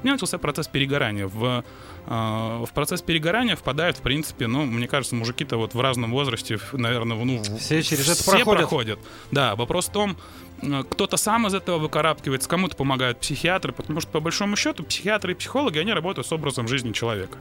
У 0.00 0.04
меня 0.04 0.12
начался 0.14 0.38
процесс 0.38 0.68
перегорания. 0.68 1.26
В, 1.26 1.64
э, 2.06 2.64
в 2.64 2.68
процесс 2.74 3.02
перегорания 3.02 3.56
впадают, 3.56 3.96
в 3.98 4.02
принципе, 4.02 4.46
ну, 4.46 4.64
мне 4.64 4.86
кажется, 4.86 5.14
мужики-то 5.14 5.56
вот 5.56 5.74
в 5.74 5.80
разном 5.80 6.12
возрасте, 6.12 6.58
наверное, 6.72 7.16
ну, 7.16 7.42
Все 7.58 7.82
через 7.82 8.08
это 8.08 8.22
все 8.22 8.30
проходят. 8.30 8.58
проходят. 8.60 8.98
Да, 9.30 9.56
вопрос 9.56 9.88
в 9.88 9.92
том, 9.92 10.16
э, 10.62 10.84
кто-то 10.90 11.16
сам 11.16 11.46
из 11.46 11.54
этого 11.54 11.78
выкарабкивается, 11.78 12.48
кому-то 12.48 12.76
помогают 12.76 13.20
психиатры, 13.20 13.72
потому 13.72 14.00
что, 14.00 14.10
по 14.10 14.20
большому 14.20 14.56
счету, 14.56 14.84
психиатры 14.84 15.32
и 15.32 15.34
психологи, 15.34 15.78
они 15.78 15.92
работают 15.92 16.26
с 16.26 16.32
образом 16.32 16.68
жизни 16.68 16.92
человека. 16.92 17.38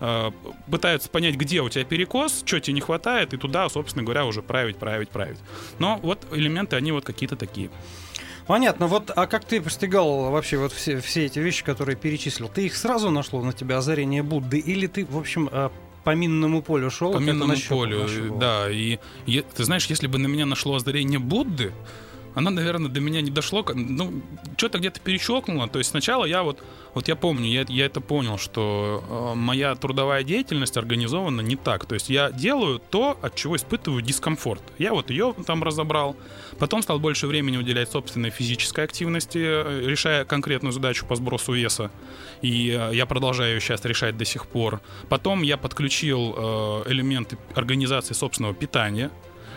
Э, 0.00 0.32
Пытаются 0.70 1.08
понять, 1.08 1.36
где 1.36 1.60
у 1.60 1.68
тебя 1.68 1.84
перекос, 1.84 2.42
что 2.44 2.58
тебе 2.58 2.74
не 2.74 2.80
хватает, 2.80 3.32
и 3.32 3.36
туда, 3.36 3.68
собственно 3.68 4.02
говоря, 4.04 4.24
уже 4.26 4.42
править, 4.42 4.76
править, 4.76 5.08
править. 5.10 5.38
Но 5.78 5.98
вот 6.02 6.26
элементы, 6.32 6.74
они 6.76 6.90
вот 6.92 7.04
какие-то 7.04 7.36
такие. 7.36 7.70
Понятно. 8.46 8.86
Вот, 8.86 9.10
а 9.14 9.26
как 9.26 9.44
ты 9.44 9.60
постигал 9.60 10.30
вообще 10.30 10.58
вот 10.58 10.72
все, 10.72 11.00
все 11.00 11.26
эти 11.26 11.38
вещи, 11.38 11.64
которые 11.64 11.96
перечислил? 11.96 12.48
Ты 12.48 12.66
их 12.66 12.76
сразу 12.76 13.10
нашло 13.10 13.42
на 13.42 13.52
тебя 13.52 13.78
озарение 13.78 14.22
Будды? 14.22 14.58
Или 14.58 14.86
ты, 14.86 15.06
в 15.06 15.16
общем, 15.16 15.48
э, 15.50 15.70
по 16.04 16.14
минному 16.14 16.60
полю 16.62 16.90
шел? 16.90 17.12
По 17.12 17.16
и 17.16 17.18
как-то 17.20 17.32
минному 17.32 17.52
нащупал, 17.52 17.78
полю, 17.78 18.02
нащупал? 18.02 18.38
да. 18.38 18.70
И 18.70 18.98
е- 19.26 19.42
ты 19.42 19.64
знаешь, 19.64 19.86
если 19.86 20.06
бы 20.06 20.18
на 20.18 20.26
меня 20.26 20.44
нашло 20.46 20.74
озарение 20.74 21.18
Будды, 21.18 21.72
оно, 22.34 22.50
наверное, 22.50 22.90
до 22.90 23.00
меня 23.00 23.20
не 23.20 23.30
дошло. 23.30 23.64
Ну, 23.74 24.22
что-то 24.56 24.78
где-то 24.78 25.00
перещелкнуло. 25.00 25.68
То 25.68 25.78
есть 25.78 25.90
сначала 25.90 26.24
я 26.24 26.42
вот, 26.42 26.62
вот 26.94 27.06
я 27.06 27.14
помню, 27.14 27.46
я, 27.46 27.64
я 27.68 27.86
это 27.86 28.00
понял, 28.00 28.38
что 28.38 29.04
э, 29.08 29.38
моя 29.38 29.74
трудовая 29.76 30.24
деятельность 30.24 30.76
организована 30.76 31.40
не 31.40 31.54
так. 31.56 31.86
То 31.86 31.94
есть 31.94 32.10
я 32.10 32.30
делаю 32.32 32.80
то, 32.90 33.16
от 33.22 33.36
чего 33.36 33.56
испытываю 33.56 34.02
дискомфорт. 34.02 34.62
Я 34.78 34.92
вот 34.92 35.10
ее 35.10 35.34
там 35.46 35.62
разобрал. 35.62 36.16
Потом 36.58 36.82
стал 36.82 36.98
больше 36.98 37.28
времени 37.28 37.56
уделять 37.56 37.90
собственной 37.90 38.30
физической 38.30 38.84
активности, 38.84 39.38
э, 39.38 39.86
решая 39.86 40.24
конкретную 40.24 40.72
задачу 40.72 41.06
по 41.06 41.14
сбросу 41.14 41.52
веса. 41.52 41.92
И 42.42 42.70
э, 42.70 42.94
я 42.94 43.06
продолжаю 43.06 43.54
ее 43.54 43.60
сейчас 43.60 43.84
решать 43.84 44.16
до 44.16 44.24
сих 44.24 44.46
пор. 44.48 44.80
Потом 45.08 45.42
я 45.42 45.56
подключил 45.56 46.34
элементы 46.86 47.38
организации 47.54 48.14
собственного 48.14 48.54
питания. 48.54 49.10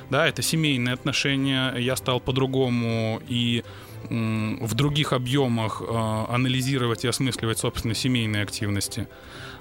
Да, 0.10 0.28
это 0.28 0.42
семейные 0.42 0.94
отношения. 0.94 1.76
Я 1.76 1.96
стал 1.96 2.20
по-другому 2.20 3.22
и 3.28 3.64
в 4.10 4.74
других 4.74 5.12
объемах 5.12 5.82
э, 5.82 6.26
анализировать 6.30 7.04
и 7.04 7.08
осмысливать 7.08 7.58
собственные 7.58 7.96
семейные 7.96 8.44
активности. 8.44 9.08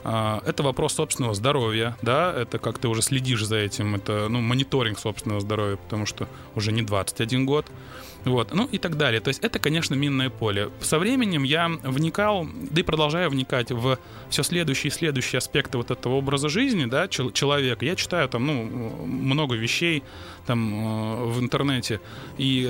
А, 0.05 0.41
Это 0.47 0.63
вопрос 0.63 0.95
собственного 0.95 1.35
здоровья, 1.35 1.97
да, 2.01 2.33
это 2.33 2.59
как 2.59 2.79
ты 2.79 2.87
уже 2.87 3.03
следишь 3.03 3.45
за 3.45 3.57
этим, 3.57 3.97
это, 3.97 4.29
ну, 4.29 4.41
мониторинг 4.41 5.01
собственного 5.01 5.41
здоровья, 5.41 5.77
потому 5.77 6.07
что 6.07 6.29
уже 6.55 6.71
не 6.71 6.83
21 6.83 7.45
год. 7.45 7.67
Вот, 8.27 8.53
ну 8.53 8.69
и 8.71 8.77
так 8.79 8.97
далее. 8.99 9.21
То 9.21 9.29
есть 9.29 9.43
это, 9.43 9.59
конечно, 9.59 9.95
минное 9.95 10.31
поле. 10.31 10.69
Со 10.81 10.99
временем 10.99 11.45
я 11.45 11.69
вникал, 11.69 12.47
да 12.71 12.81
и 12.81 12.85
продолжаю 12.85 13.31
вникать 13.31 13.71
в 13.71 13.99
все 14.29 14.43
следующие 14.43 14.91
и 14.91 14.93
следующие 14.93 15.39
аспекты 15.39 15.79
вот 15.79 15.91
этого 15.91 16.15
образа 16.15 16.49
жизни, 16.49 16.85
да, 16.87 17.07
чел- 17.09 17.31
человека. 17.31 17.85
Я 17.85 17.95
читаю 17.97 18.29
там, 18.29 18.45
ну, 18.45 18.65
много 19.07 19.55
вещей 19.55 20.03
там 20.45 20.75
э, 20.75 21.25
в 21.27 21.41
интернете. 21.41 22.01
И 22.37 22.63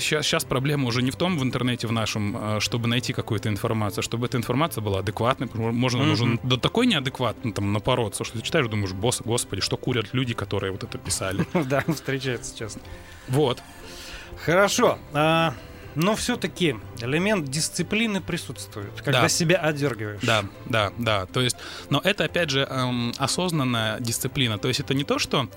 сейчас, 0.00 0.26
сейчас 0.26 0.44
проблема 0.44 0.88
уже 0.88 1.02
не 1.02 1.10
в 1.12 1.16
том 1.16 1.38
в 1.38 1.42
интернете 1.44 1.86
в 1.86 1.92
нашем, 1.92 2.36
э, 2.56 2.60
чтобы 2.60 2.88
найти 2.88 3.12
какую-то 3.12 3.48
информацию, 3.48 4.00
а 4.00 4.02
чтобы 4.02 4.26
эта 4.26 4.36
информация 4.38 4.82
была 4.82 4.98
адекватной. 5.00 5.48
Можно 5.54 6.00
Мгм. 6.00 6.08
нужно 6.08 6.38
до 6.42 6.56
такой 6.56 6.86
неадекватной 6.88 7.52
там 7.52 7.72
напороться, 7.72 8.24
что 8.24 8.38
ты 8.38 8.44
читаешь, 8.44 8.66
думаешь, 8.66 8.92
босс, 8.92 9.22
господи, 9.24 9.62
что 9.62 9.76
курят 9.76 10.06
люди, 10.12 10.34
которые 10.34 10.72
вот 10.72 10.82
это 10.82 10.98
писали. 10.98 11.46
Да, 11.66 11.84
встречается 11.86 12.56
честно. 12.58 12.82
Вот. 13.28 13.62
Хорошо. 14.44 14.98
а, 15.12 15.54
но 15.94 16.14
все-таки 16.14 16.76
элемент 17.00 17.48
дисциплины 17.48 18.20
присутствует, 18.20 18.92
когда 19.02 19.22
Да. 19.22 19.28
себя 19.28 19.56
одергиваешь. 19.56 20.20
Да, 20.22 20.44
да, 20.66 20.92
да. 20.98 21.26
То 21.26 21.40
есть, 21.40 21.56
но 21.88 22.00
это 22.04 22.24
опять 22.24 22.50
же 22.50 22.60
эм, 22.68 23.12
осознанная 23.18 23.98
дисциплина. 24.00 24.58
То 24.58 24.68
есть 24.68 24.80
это 24.80 24.92
не 24.94 25.04
то, 25.04 25.18
что 25.18 25.48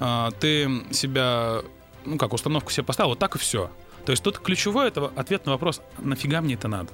э, 0.00 0.28
ты 0.40 0.82
себя, 0.92 1.60
ну 2.06 2.16
как 2.16 2.32
установку 2.32 2.70
себе 2.70 2.84
поставил, 2.84 3.10
вот 3.10 3.18
так 3.18 3.36
и 3.36 3.38
все. 3.38 3.70
То 4.06 4.12
есть 4.12 4.22
тут 4.22 4.38
ключевой 4.38 4.88
это 4.88 5.12
ответ 5.16 5.44
на 5.46 5.52
вопрос, 5.52 5.82
нафига 5.98 6.40
мне 6.40 6.54
это 6.54 6.68
надо. 6.68 6.90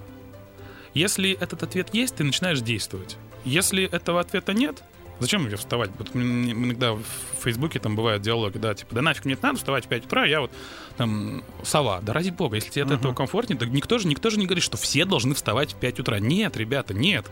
Если 0.94 1.32
этот 1.40 1.62
ответ 1.62 1.94
есть, 1.94 2.16
ты 2.16 2.24
начинаешь 2.24 2.60
действовать. 2.60 3.16
Если 3.44 3.84
этого 3.84 4.20
ответа 4.20 4.52
нет, 4.54 4.82
зачем 5.22 5.44
мне 5.44 5.56
вставать? 5.56 5.90
Вот 5.98 6.10
иногда 6.14 6.92
в 6.92 7.02
Фейсбуке 7.42 7.78
там 7.78 7.96
бывают 7.96 8.22
диалоги, 8.22 8.58
да, 8.58 8.74
типа, 8.74 8.94
да 8.94 9.02
нафиг 9.02 9.24
мне 9.24 9.34
это 9.34 9.46
надо 9.46 9.58
вставать 9.58 9.86
в 9.86 9.88
5 9.88 10.04
утра, 10.06 10.26
я 10.26 10.40
вот 10.42 10.50
там 10.96 11.42
сова. 11.62 12.00
Да 12.02 12.12
ради 12.12 12.30
бога, 12.30 12.56
если 12.56 12.70
тебе 12.70 12.82
от 12.84 12.90
Мгм. 12.90 12.98
этого 12.98 13.14
комфортнее, 13.14 13.58
так 13.58 13.70
никто 13.70 13.98
же, 13.98 14.06
никто 14.06 14.28
же 14.30 14.38
не 14.38 14.46
говорит, 14.46 14.62
что 14.64 14.76
все 14.76 15.04
должны 15.04 15.34
вставать 15.34 15.72
в 15.72 15.76
5 15.76 16.00
утра. 16.00 16.18
Нет, 16.18 16.56
ребята, 16.56 16.92
нет. 16.92 17.30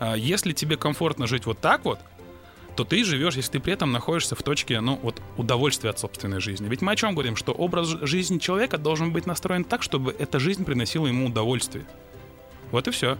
А 0.00 0.14
Если 0.16 0.52
тебе 0.52 0.76
комфортно 0.76 1.26
жить 1.26 1.46
вот 1.46 1.58
так 1.60 1.84
вот, 1.84 1.98
то 2.76 2.84
ты 2.84 3.04
живешь, 3.04 3.36
если 3.36 3.52
ты 3.52 3.60
при 3.60 3.72
этом 3.72 3.92
находишься 3.92 4.34
в 4.34 4.42
точке, 4.42 4.80
ну, 4.80 4.98
вот, 5.02 5.22
удовольствия 5.36 5.90
от 5.90 5.98
собственной 6.00 6.40
жизни. 6.40 6.68
Ведь 6.68 6.82
мы 6.82 6.92
о 6.92 6.96
чем 6.96 7.12
говорим? 7.14 7.36
Что 7.36 7.52
образ 7.52 7.88
жизни 8.02 8.38
человека 8.38 8.78
должен 8.78 9.12
быть 9.12 9.26
настроен 9.26 9.62
так, 9.64 9.82
чтобы 9.82 10.14
эта 10.18 10.40
жизнь 10.40 10.64
приносила 10.64 11.06
ему 11.06 11.26
удовольствие. 11.26 11.86
Вот 12.72 12.88
и 12.88 12.90
все. 12.90 13.16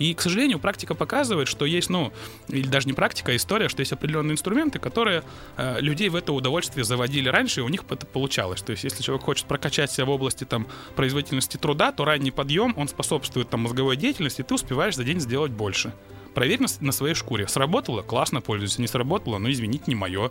И, 0.00 0.14
к 0.14 0.22
сожалению, 0.22 0.58
практика 0.58 0.94
показывает, 0.94 1.46
что 1.46 1.66
есть, 1.66 1.90
ну, 1.90 2.10
или 2.48 2.66
даже 2.66 2.86
не 2.86 2.94
практика, 2.94 3.32
а 3.32 3.36
история, 3.36 3.68
что 3.68 3.80
есть 3.80 3.92
определенные 3.92 4.32
инструменты, 4.32 4.78
которые 4.78 5.22
э, 5.58 5.78
людей 5.80 6.08
в 6.08 6.16
это 6.16 6.32
удовольствие 6.32 6.84
заводили 6.84 7.28
раньше, 7.28 7.60
и 7.60 7.62
у 7.62 7.68
них 7.68 7.84
это 7.88 8.06
получалось. 8.06 8.62
То 8.62 8.72
есть, 8.72 8.82
если 8.82 9.02
человек 9.02 9.24
хочет 9.24 9.44
прокачать 9.44 9.92
себя 9.92 10.06
в 10.06 10.10
области 10.10 10.44
там 10.44 10.66
производительности 10.96 11.58
труда, 11.58 11.92
то 11.92 12.06
ранний 12.06 12.30
подъем, 12.30 12.72
он 12.78 12.88
способствует 12.88 13.50
там 13.50 13.60
мозговой 13.60 13.96
деятельности, 13.96 14.40
и 14.40 14.44
ты 14.44 14.54
успеваешь 14.54 14.96
за 14.96 15.04
день 15.04 15.20
сделать 15.20 15.52
больше. 15.52 15.92
Проверь 16.34 16.62
на, 16.62 16.68
на 16.80 16.92
своей 16.92 17.14
шкуре. 17.14 17.46
Сработало? 17.46 18.00
Классно 18.00 18.40
пользуйся. 18.40 18.80
Не 18.80 18.86
сработало? 18.86 19.36
Ну, 19.36 19.50
извините, 19.50 19.84
не 19.86 19.96
мое. 19.96 20.30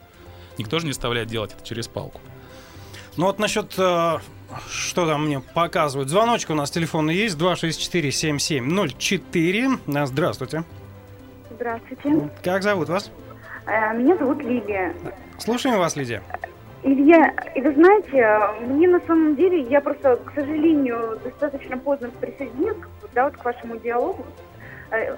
Никто 0.57 0.79
же 0.79 0.87
не 0.87 0.93
заставляет 0.93 1.27
делать 1.27 1.53
это 1.53 1.63
через 1.63 1.87
палку. 1.87 2.21
Ну 3.17 3.25
вот 3.25 3.37
насчет, 3.37 3.77
э, 3.77 4.19
что 4.69 5.07
там 5.07 5.25
мне 5.25 5.39
показывают. 5.39 6.09
Звоночек 6.09 6.49
у 6.51 6.55
нас 6.55 6.69
телефонный 6.71 7.15
есть, 7.15 7.37
264-7704. 7.37 9.79
Да, 9.87 10.05
Здравствуйте. 10.05 10.63
Здравствуйте. 11.51 12.29
Как 12.43 12.63
зовут 12.63 12.89
вас? 12.89 13.11
Э, 13.65 13.93
Меня 13.97 14.17
зовут 14.17 14.41
Лилия. 14.41 14.93
Слушаем 15.37 15.77
вас, 15.77 15.95
Лидия. 15.95 16.21
Илья, 16.81 17.33
и 17.55 17.61
вы 17.61 17.73
знаете, 17.73 18.39
мне 18.65 18.87
на 18.87 19.01
самом 19.01 19.35
деле, 19.35 19.61
я 19.63 19.81
просто, 19.81 20.15
к 20.15 20.31
сожалению, 20.33 21.19
достаточно 21.23 21.77
поздно 21.77 22.09
присоединилась 22.21 22.77
да, 23.13 23.25
вот 23.25 23.35
к 23.37 23.43
вашему 23.43 23.77
диалогу, 23.77 24.25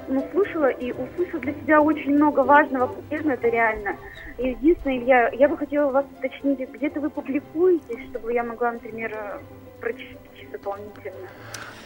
ну, 0.08 0.28
слушала 0.32 0.70
и 0.70 0.92
услышала 0.92 1.42
для 1.42 1.54
себя 1.54 1.82
очень 1.82 2.16
много 2.16 2.42
важного, 2.42 2.88
полезного, 2.88 3.36
это 3.36 3.48
реально. 3.48 3.96
И 4.38 4.50
единственное, 4.50 4.98
Илья, 4.98 5.30
я 5.34 5.48
бы 5.48 5.58
хотела 5.58 5.92
вас 5.92 6.06
уточнить, 6.18 6.60
где-то 6.70 7.00
вы 7.00 7.10
публикуетесь, 7.10 8.10
чтобы 8.10 8.34
я 8.34 8.44
могла, 8.44 8.74
например, 8.74 9.12
э, 9.14 9.40
прочитать 9.80 10.52
дополнительно. 10.52 11.28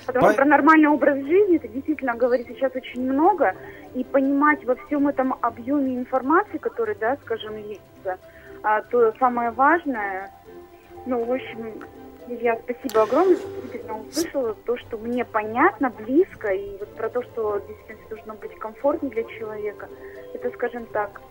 Потому 0.05 0.25
По- 0.25 0.33
что 0.33 0.41
про 0.41 0.45
нормальный 0.45 0.87
образ 0.87 1.17
жизни 1.17 1.57
это 1.57 1.67
действительно 1.67 2.15
говорит 2.15 2.47
сейчас 2.47 2.75
очень 2.75 3.01
много, 3.11 3.53
и 3.93 4.03
понимать 4.03 4.63
во 4.65 4.75
всем 4.75 5.07
этом 5.07 5.35
объеме 5.41 5.95
информации, 5.95 6.57
который, 6.57 6.95
да, 6.95 7.17
скажем, 7.23 7.55
есть, 7.57 7.81
а, 8.63 8.81
то 8.81 9.13
самое 9.19 9.51
важное, 9.51 10.31
ну, 11.05 11.23
в 11.23 11.31
общем, 11.31 11.83
я 12.27 12.59
спасибо 12.63 13.03
огромное, 13.03 13.37
что 13.37 13.47
действительно 13.61 13.99
услышала 13.99 14.55
то, 14.65 14.77
что 14.77 14.97
мне 14.97 15.25
понятно, 15.25 15.89
близко, 15.89 16.47
и 16.49 16.77
вот 16.79 16.95
про 16.95 17.09
то, 17.09 17.21
что 17.23 17.59
действительно 17.67 18.09
должно 18.09 18.33
быть 18.35 18.57
комфортно 18.59 19.09
для 19.09 19.23
человека. 19.23 19.87
Это, 20.33 20.49
скажем 20.51 20.85
так, 20.87 21.21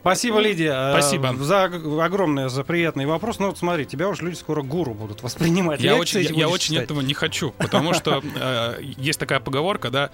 Спасибо, 0.00 0.38
Лидия. 0.38 0.72
э, 0.72 0.92
Спасибо. 0.92 1.34
За 1.34 1.64
ог- 1.64 2.00
огромное, 2.02 2.48
за 2.48 2.62
приятный 2.64 3.06
вопрос. 3.06 3.38
Ну 3.38 3.48
вот 3.48 3.58
смотри, 3.58 3.86
тебя 3.86 4.08
уж 4.08 4.20
люди 4.20 4.34
скоро 4.34 4.62
гуру 4.62 4.92
будут 4.92 5.22
воспринимать. 5.22 5.80
Я 5.80 5.96
Лекции 5.96 6.20
очень, 6.20 6.34
я, 6.34 6.40
я 6.40 6.48
очень 6.48 6.76
этого 6.76 7.00
не 7.00 7.14
хочу, 7.14 7.52
потому 7.52 7.94
что 7.94 8.22
э, 8.40 8.74
есть 8.80 9.18
такая 9.18 9.40
поговорка, 9.40 9.90
да, 9.90 10.10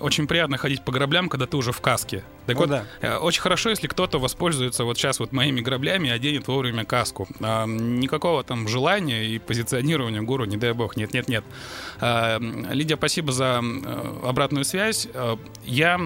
очень 0.00 0.26
приятно 0.26 0.56
ходить 0.56 0.82
по 0.84 0.92
граблям, 0.92 1.28
когда 1.28 1.46
ты 1.46 1.56
уже 1.56 1.72
в 1.72 1.80
каске. 1.80 2.24
Так 2.46 2.56
Ну 2.56 2.62
вот, 2.62 2.70
да. 2.70 2.84
э, 3.00 3.16
очень 3.16 3.40
хорошо, 3.40 3.70
если 3.70 3.86
кто-то 3.86 4.18
воспользуется 4.18 4.84
вот 4.84 4.98
сейчас 4.98 5.18
вот 5.18 5.32
моими 5.32 5.60
граблями 5.60 6.08
и 6.08 6.10
оденет 6.10 6.46
вовремя 6.48 6.84
каску. 6.84 7.26
А, 7.40 7.66
никакого 7.66 8.44
там 8.44 8.68
желания 8.68 9.24
и 9.26 9.38
позиционирования 9.38 10.22
гуру, 10.22 10.44
не 10.44 10.56
дай 10.56 10.72
бог, 10.72 10.96
нет, 10.96 11.12
нет, 11.14 11.28
нет. 11.28 11.44
А, 12.00 12.38
Лидия, 12.38 12.96
спасибо 12.96 13.32
за 13.32 13.60
э, 13.62 14.26
обратную 14.26 14.64
связь. 14.64 15.08
Э, 15.14 15.36
Я 15.64 16.00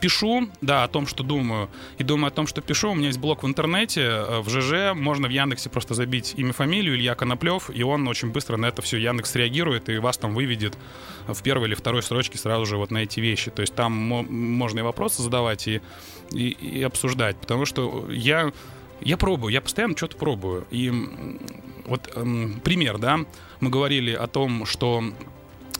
пишу, 0.00 0.48
да, 0.60 0.84
о 0.84 0.88
том, 0.88 1.06
что 1.06 1.22
думаю, 1.22 1.68
и 1.98 2.04
думаю 2.04 2.28
о 2.28 2.30
том, 2.30 2.46
что 2.46 2.60
пишу. 2.60 2.90
У 2.90 2.94
меня 2.94 3.08
есть 3.08 3.18
блог 3.18 3.42
в 3.42 3.46
интернете, 3.46 4.02
э, 4.02 4.40
в 4.40 4.48
ЖЖ, 4.48 4.94
можно 4.94 5.28
в 5.28 5.30
Яндексе 5.30 5.70
просто 5.70 5.94
забить 5.94 6.34
имя, 6.36 6.52
фамилию 6.52 6.96
Илья 6.96 7.14
Коноплев, 7.14 7.70
и 7.74 7.82
он 7.82 8.06
очень 8.08 8.30
быстро 8.30 8.56
на 8.56 8.66
это 8.66 8.82
все 8.82 8.98
Яндекс 8.98 9.34
реагирует 9.34 9.88
и 9.88 9.98
вас 9.98 10.18
там 10.18 10.34
выведет 10.34 10.76
в 11.26 11.42
первой 11.42 11.68
или 11.68 11.74
второй 11.74 12.02
строчке 12.02 12.38
сразу 12.38 12.66
же 12.66 12.76
вот 12.76 12.90
на 12.90 12.98
эти 12.98 13.20
вещи. 13.20 13.50
То 13.50 13.60
есть 13.60 13.74
там 13.74 13.92
мо- 13.92 14.22
можно 14.22 14.80
и 14.80 14.82
вопросы 14.82 15.22
задавать, 15.22 15.66
и, 15.68 15.80
и, 16.30 16.50
и 16.50 16.82
обсуждать, 16.82 17.36
потому 17.36 17.66
что 17.66 18.06
я 18.10 18.52
я 19.00 19.16
пробую, 19.16 19.52
я 19.52 19.60
постоянно 19.60 19.96
что-то 19.96 20.16
пробую. 20.16 20.66
И 20.70 20.90
вот 21.84 22.10
эм, 22.14 22.60
пример, 22.64 22.98
да, 22.98 23.20
мы 23.60 23.70
говорили 23.70 24.12
о 24.12 24.26
том, 24.26 24.64
что 24.64 25.04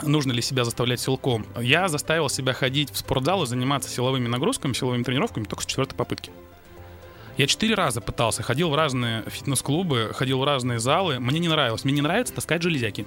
нужно 0.02 0.32
ли 0.32 0.42
себя 0.42 0.64
заставлять 0.64 1.00
силком. 1.00 1.46
Я 1.60 1.88
заставил 1.88 2.28
себя 2.28 2.52
ходить 2.52 2.90
в 2.90 2.96
спортзал 2.96 3.42
и 3.44 3.46
заниматься 3.46 3.88
силовыми 3.90 4.28
нагрузками, 4.28 4.72
силовыми 4.72 5.02
тренировками 5.02 5.44
только 5.44 5.62
с 5.62 5.66
четвертой 5.66 5.96
попытки. 5.96 6.30
Я 7.36 7.46
четыре 7.46 7.74
раза 7.74 8.00
пытался, 8.00 8.42
ходил 8.42 8.70
в 8.70 8.74
разные 8.74 9.22
фитнес-клубы, 9.26 10.10
ходил 10.14 10.38
в 10.40 10.44
разные 10.44 10.78
залы. 10.78 11.20
Мне 11.20 11.38
не 11.38 11.48
нравилось. 11.48 11.84
Мне 11.84 11.92
не 11.94 12.00
нравится 12.00 12.32
таскать 12.32 12.62
железяки. 12.62 13.06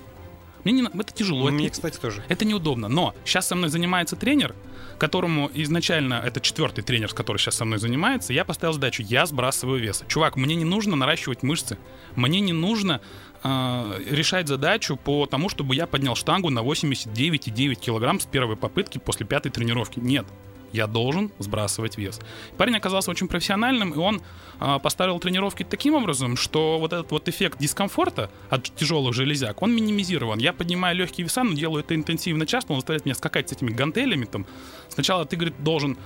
Мне 0.63 0.73
не, 0.73 0.83
это 0.83 1.13
тяжело. 1.13 1.45
это 1.47 1.53
Мне, 1.53 1.63
не- 1.65 1.69
кстати, 1.69 1.97
тоже. 1.97 2.23
это 2.27 2.45
неудобно. 2.45 2.87
Но 2.89 3.15
сейчас 3.25 3.47
со 3.47 3.55
мной 3.55 3.69
занимается 3.69 4.15
тренер, 4.15 4.53
которому 4.97 5.49
изначально, 5.53 6.21
это 6.23 6.41
четвертый 6.41 6.83
тренер, 6.83 7.13
который 7.13 7.37
сейчас 7.37 7.55
со 7.55 7.65
мной 7.65 7.79
занимается, 7.79 8.33
я 8.33 8.43
поставил 8.43 8.73
задачу, 8.73 9.01
я 9.01 9.25
сбрасываю 9.25 9.79
вес. 9.79 10.03
Чувак, 10.07 10.35
мне 10.35 10.55
не 10.55 10.65
нужно 10.65 10.95
наращивать 10.95 11.43
мышцы, 11.43 11.77
мне 12.15 12.41
не 12.41 12.53
нужно 12.53 12.99
э, 13.43 14.01
решать 14.09 14.47
задачу 14.47 14.97
по 14.97 15.25
тому, 15.25 15.49
чтобы 15.49 15.75
я 15.75 15.87
поднял 15.87 16.15
штангу 16.15 16.49
на 16.49 16.59
89,9 16.59 17.75
килограмм 17.75 18.19
с 18.19 18.25
первой 18.25 18.55
попытки 18.55 18.97
после 18.97 19.25
пятой 19.25 19.51
тренировки. 19.51 19.99
Нет. 19.99 20.25
Я 20.71 20.87
должен 20.87 21.31
сбрасывать 21.39 21.97
вес. 21.97 22.19
Парень 22.57 22.75
оказался 22.75 23.09
очень 23.09 23.27
профессиональным, 23.27 23.91
и 23.91 23.97
он 23.97 24.21
а, 24.59 24.77
поставил 24.79 25.19
тренировки 25.19 25.63
таким 25.63 25.95
образом, 25.95 26.37
что 26.37 26.77
вот 26.79 26.93
этот 26.93 27.09
вот 27.11 27.27
эффект 27.27 27.57
дискомфорта 27.59 28.29
от 28.49 28.63
тяжелых 28.75 29.13
железяк, 29.13 29.61
он 29.61 29.73
минимизирован. 29.73 30.37
Я 30.37 30.53
поднимаю 30.53 30.95
легкие 30.95 31.25
веса, 31.25 31.43
но 31.43 31.53
делаю 31.53 31.83
это 31.83 31.95
интенсивно 31.95 32.45
часто, 32.45 32.73
он 32.73 32.79
заставляет 32.79 33.05
меня 33.05 33.15
скакать 33.15 33.49
с 33.49 33.53
этими 33.53 33.71
гантелями. 33.71 34.25
Там. 34.25 34.45
Сначала 34.89 35.25
ты, 35.25 35.37
говорит, 35.37 35.55
должен 35.63 35.97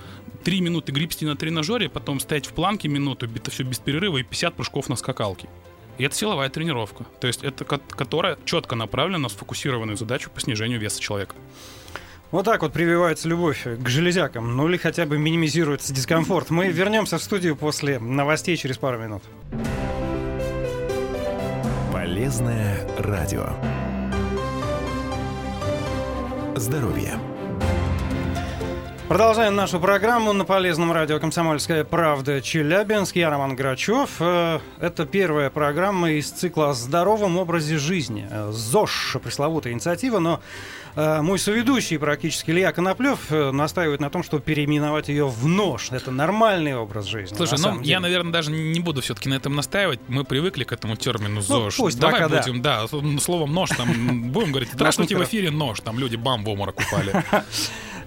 3 0.44 0.60
минуты 0.60 0.92
гребсти 0.92 1.26
на 1.26 1.36
тренажере, 1.36 1.88
потом 1.88 2.20
стоять 2.20 2.46
в 2.46 2.52
планке 2.54 2.88
минуту, 2.88 3.26
это 3.26 3.50
все 3.50 3.64
без 3.64 3.78
перерыва 3.78 4.18
и 4.18 4.22
50 4.22 4.54
прыжков 4.54 4.88
на 4.88 4.96
скакалке. 4.96 5.48
И 5.98 6.04
это 6.04 6.14
силовая 6.14 6.48
тренировка. 6.48 7.04
То 7.20 7.26
есть 7.26 7.44
это 7.44 7.64
ко- 7.64 7.78
которая 7.78 8.36
четко 8.44 8.74
направлена 8.74 9.18
на 9.18 9.28
сфокусированную 9.28 9.96
задачу 9.96 10.30
по 10.30 10.40
снижению 10.40 10.80
веса 10.80 11.00
человека. 11.00 11.34
Вот 12.30 12.44
так 12.44 12.62
вот 12.62 12.72
прививается 12.72 13.28
любовь 13.28 13.62
к 13.64 13.88
железякам, 13.88 14.56
ну 14.56 14.68
или 14.68 14.76
хотя 14.76 15.06
бы 15.06 15.18
минимизируется 15.18 15.94
дискомфорт. 15.94 16.50
Мы 16.50 16.66
вернемся 16.68 17.18
в 17.18 17.22
студию 17.22 17.54
после 17.54 18.00
новостей 18.00 18.56
через 18.56 18.76
пару 18.76 18.98
минут. 18.98 19.22
Полезное 21.92 22.80
радио. 22.98 23.50
Здоровье. 26.56 27.18
Продолжаем 29.08 29.54
нашу 29.54 29.80
программу 29.80 30.32
на 30.32 30.46
полезном 30.46 30.90
радио 30.90 31.20
«Комсомольская 31.20 31.84
правда» 31.84 32.40
Челябинск. 32.40 33.14
Я 33.16 33.28
Роман 33.28 33.54
Грачев. 33.54 34.08
Э, 34.18 34.60
Это 34.80 35.04
первая 35.04 35.50
программа 35.50 36.12
из 36.12 36.30
цикла 36.30 36.70
о 36.70 36.72
здоровом 36.72 37.36
образе 37.36 37.76
жизни. 37.76 38.26
Э, 38.30 38.50
ЗОЖ, 38.50 39.18
пресловутая 39.22 39.74
инициатива, 39.74 40.20
но 40.20 40.40
э, 40.96 41.20
мой 41.20 41.38
соведущий 41.38 41.98
практически 41.98 42.50
Илья 42.50 42.72
Коноплев 42.72 43.30
настаивает 43.30 44.00
на 44.00 44.08
том, 44.08 44.22
чтобы 44.22 44.42
переименовать 44.42 45.08
ее 45.08 45.26
в 45.26 45.46
НОЖ. 45.46 45.92
Это 45.92 46.10
нормальный 46.10 46.74
образ 46.74 47.04
жизни. 47.04 47.36
Слушай, 47.36 47.52
ну 47.52 47.58
самом 47.58 47.78
я, 47.80 47.84
деле. 47.84 48.00
наверное, 48.00 48.32
даже 48.32 48.52
не 48.52 48.80
буду 48.80 49.02
все-таки 49.02 49.28
на 49.28 49.34
этом 49.34 49.54
настаивать. 49.54 50.00
Мы 50.08 50.24
привыкли 50.24 50.64
к 50.64 50.72
этому 50.72 50.96
термину 50.96 51.42
ЗОЖ. 51.42 51.76
пусть 51.76 52.00
Давай 52.00 52.22
пока 52.22 52.28
да. 52.30 52.40
будем, 52.40 52.62
да, 52.62 52.86
словом 53.20 53.52
нож 53.52 53.68
там 53.68 54.32
будем 54.32 54.48
говорить. 54.48 54.70
Здравствуйте, 54.72 55.14
в 55.14 55.22
эфире 55.24 55.50
нож. 55.50 55.80
Там 55.80 55.98
люди 55.98 56.16
бам 56.16 56.42
в 56.42 56.48
обморок 56.48 56.80
упали. 56.80 57.12
Э, 57.30 57.42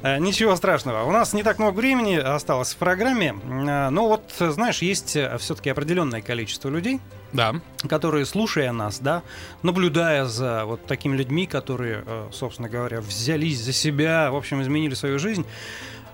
Ничего 0.03 0.55
страшного. 0.55 1.03
У 1.03 1.11
нас 1.11 1.33
не 1.33 1.43
так 1.43 1.59
много 1.59 1.75
времени 1.77 2.15
осталось 2.15 2.73
в 2.73 2.77
программе. 2.77 3.35
Э, 3.43 3.89
Но 3.89 4.07
вот, 4.07 4.31
э, 4.39 4.51
знаешь, 4.51 4.81
есть 4.81 5.17
все-таки 5.39 5.69
определенное 5.69 6.21
количество 6.21 6.69
людей, 6.69 6.99
Да. 7.33 7.55
которые, 7.89 8.25
слушая 8.25 8.71
нас, 8.71 8.99
да, 8.99 9.23
наблюдая 9.63 10.25
за 10.25 10.65
вот 10.65 10.85
такими 10.85 11.17
людьми, 11.17 11.47
которые, 11.47 12.03
э, 12.05 12.27
собственно 12.31 12.69
говоря, 12.69 13.01
взялись 13.01 13.59
за 13.59 13.73
себя, 13.73 14.29
в 14.31 14.35
общем, 14.35 14.61
изменили 14.61 14.93
свою 14.93 15.17
жизнь, 15.19 15.45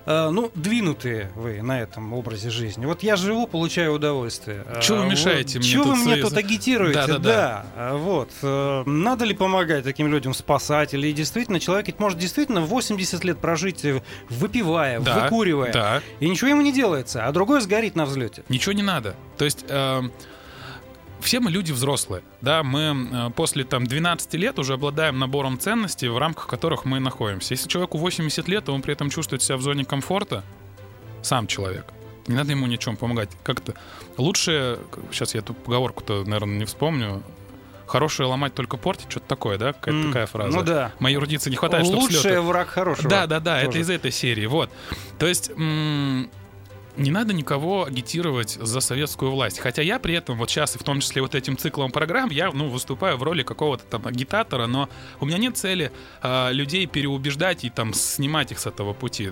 э, 0.06 0.30
ну, 0.30 0.52
двинутые 0.56 1.32
вы 1.36 1.62
на 1.62 1.82
этом 1.82 2.14
образе 2.14 2.50
жизни. 2.50 2.86
Вот 2.86 3.04
я 3.04 3.16
живу, 3.16 3.48
получаю 3.48 3.94
удовольствие. 3.94 4.66
Чё 4.82 4.98
вы 4.98 5.06
Э, 5.06 5.10
мешаете 5.10 5.60
мне 5.60 5.68
Чего 5.68 5.84
вы 5.84 5.96
мне 5.96 6.16
тут 6.18 6.36
агитируете? 6.38 6.94
Да-да-да. 7.08 7.66
э, 7.76 7.98
Вот. 7.98 8.30
Э, 8.42 8.84
Надо 8.86 9.26
ли 9.26 9.34
помогать 9.34 9.84
таким 9.84 10.08
людям, 10.08 10.34
спасать? 10.34 10.94
Или 10.94 11.12
действительно 11.12 11.60
человек 11.60 11.88
ведь 11.88 12.00
может 12.00 12.18
действительно 12.20 12.62
80 12.62 13.24
лет 13.24 13.40
прожить, 13.40 13.84
э, 13.86 14.02
выпивая, 14.30 15.00
Да. 15.00 15.20
выкуривая, 15.22 15.72
Да. 15.74 16.02
и 16.20 16.30
ничего 16.30 16.50
ему 16.50 16.62
не 16.62 16.72
делается, 16.74 17.26
а 17.26 17.32
другой 17.32 17.62
сгорит 17.62 17.96
на 17.96 18.06
взлете. 18.06 18.44
Ничего 18.50 18.74
не 18.74 18.84
надо. 18.84 19.16
То 19.38 19.46
есть 19.46 19.66
э, 19.68 20.02
все 21.24 21.40
мы 21.40 21.50
люди 21.52 21.72
взрослые, 21.72 22.24
да, 22.42 22.64
мы 22.64 23.08
э, 23.12 23.30
после 23.32 23.64
там 23.64 23.88
12 23.88 24.34
лет 24.36 24.60
уже 24.60 24.74
обладаем 24.74 25.18
набором 25.20 25.58
ценностей, 25.60 26.08
в 26.08 26.18
рамках 26.18 26.48
которых 26.48 26.86
мы 26.86 27.00
находимся. 27.00 27.54
Если 27.54 27.68
человеку 27.68 27.98
80 27.98 28.48
лет, 28.48 28.68
и 28.68 28.72
он 28.72 28.82
при 28.82 28.94
этом 28.94 29.10
чувствует 29.10 29.42
себя 29.42 29.58
в 29.58 29.62
зоне 29.62 29.86
комфорта, 29.86 30.44
сам 31.22 31.48
человек, 31.48 31.86
не 32.28 32.36
надо 32.36 32.52
ему 32.52 32.68
ни 32.68 32.78
чем 32.78 32.96
помогать. 32.98 33.30
Как-то 33.44 33.74
лучше, 34.18 34.80
сейчас 35.12 35.34
я 35.34 35.40
эту 35.40 35.54
поговорку-то, 35.54 36.24
наверное, 36.24 36.60
не 36.60 36.66
вспомню, 36.66 37.24
хорошее 37.86 38.28
ломать, 38.30 38.54
только 38.54 38.78
портить, 38.78 39.10
что-то 39.10 39.28
такое, 39.28 39.58
да? 39.58 39.74
Какая-то 39.74 39.98
М, 39.98 40.08
такая 40.08 40.26
фраза. 40.26 40.58
Ну 40.58 40.64
да. 40.64 40.92
Моей 41.00 41.16
эрудиции 41.18 41.50
не 41.50 41.56
хватает, 41.56 41.86
чтобы 41.86 42.00
Лучший 42.02 42.42
враг 42.42 42.70
хорошего. 42.70 43.10
Да, 43.10 43.28
да, 43.28 43.40
да, 43.40 43.58
это 43.60 43.68
Тоже. 43.68 43.80
из 43.82 43.90
этой 43.90 44.12
серии. 44.12 44.46
Вот. 44.46 44.70
То 45.20 45.28
есть 45.28 45.52
не 46.98 47.12
надо 47.12 47.34
никого 47.34 47.86
агитировать 47.86 48.52
за 48.52 48.80
советскую 48.80 49.32
власть. 49.32 49.60
Хотя 49.60 49.82
я 49.82 50.00
при 50.00 50.16
этом, 50.16 50.38
вот 50.38 50.50
сейчас, 50.50 50.76
и 50.76 50.80
в 50.80 50.84
том 50.84 51.00
числе 51.00 51.22
вот 51.22 51.36
этим 51.36 51.58
циклом 51.58 51.92
программ, 51.92 52.30
я 52.30 52.52
ну, 52.52 52.70
выступаю 52.70 53.18
в 53.18 53.24
роли 53.24 53.44
какого-то 53.44 53.84
там 53.86 54.06
агитатора, 54.06 54.68
но 54.68 54.90
у 55.20 55.26
меня 55.26 55.38
нет 55.38 55.58
цели 55.58 55.92
а, 56.22 56.52
людей 56.52 56.86
переубеждать 56.86 57.64
и 57.64 57.70
там 57.70 57.94
снимать 57.94 58.52
их 58.52 58.60
с 58.60 58.68
этого 58.68 58.94
пути. 58.94 59.32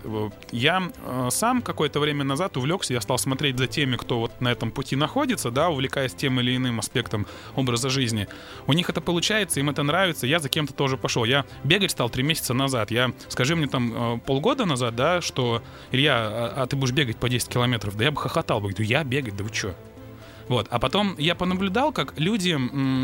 Я 0.52 0.92
а, 1.06 1.30
сам 1.30 1.62
какое-то 1.62 2.00
время 2.00 2.24
назад 2.24 2.58
увлекся, 2.58 2.94
я 2.94 3.02
стал 3.02 3.18
смотреть 3.18 3.58
за 3.58 3.68
теми, 3.68 3.96
кто 3.96 4.20
вот 4.20 4.42
на 4.42 4.52
этом 4.52 4.72
пути 4.72 4.96
находится, 4.96 5.52
да, 5.52 5.70
увлекаясь 5.70 6.14
тем 6.14 6.40
или 6.40 6.56
иным 6.56 6.80
аспектом 6.80 7.28
образа 7.56 7.90
жизни. 7.90 8.28
У 8.68 8.74
них 8.74 8.90
это 8.90 9.02
получается, 9.02 9.60
им 9.60 9.70
это 9.70 9.84
нравится, 9.84 10.26
я 10.26 10.40
за 10.40 10.50
кем-то 10.50 10.74
тоже 10.74 10.98
пошел. 10.98 11.26
Я 11.26 11.46
бегать 11.64 11.92
стал 11.92 12.10
три 12.10 12.24
месяца 12.24 12.54
назад. 12.54 12.92
Я, 12.92 13.12
скажи 13.28 13.56
мне 13.56 13.68
там 13.68 14.16
э, 14.16 14.20
полгода 14.20 14.66
назад, 14.66 14.96
да, 14.96 15.22
что, 15.22 15.62
Илья, 15.92 16.16
а, 16.16 16.54
а 16.64 16.68
ты 16.68 16.76
будешь 16.76 16.94
бегать 16.94 17.18
по 17.18 17.30
10 17.30 17.51
километров, 17.52 17.96
да 17.96 18.06
я 18.06 18.12
бы 18.12 18.20
хохотал 18.20 18.60
бы, 18.62 18.70
говорю, 18.70 18.86
я 18.86 19.04
бегать, 19.04 19.36
да 19.36 19.44
вы 19.44 19.50
чё? 19.52 19.74
Вот. 20.48 20.68
А 20.70 20.80
потом 20.80 21.16
я 21.18 21.36
понаблюдал, 21.36 21.92
как 21.92 22.20
люди, 22.20 22.58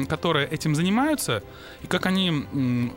которые 0.08 0.48
этим 0.48 0.76
занимаются, 0.76 1.44
и 1.84 1.88
как 1.88 2.06
они 2.06 2.92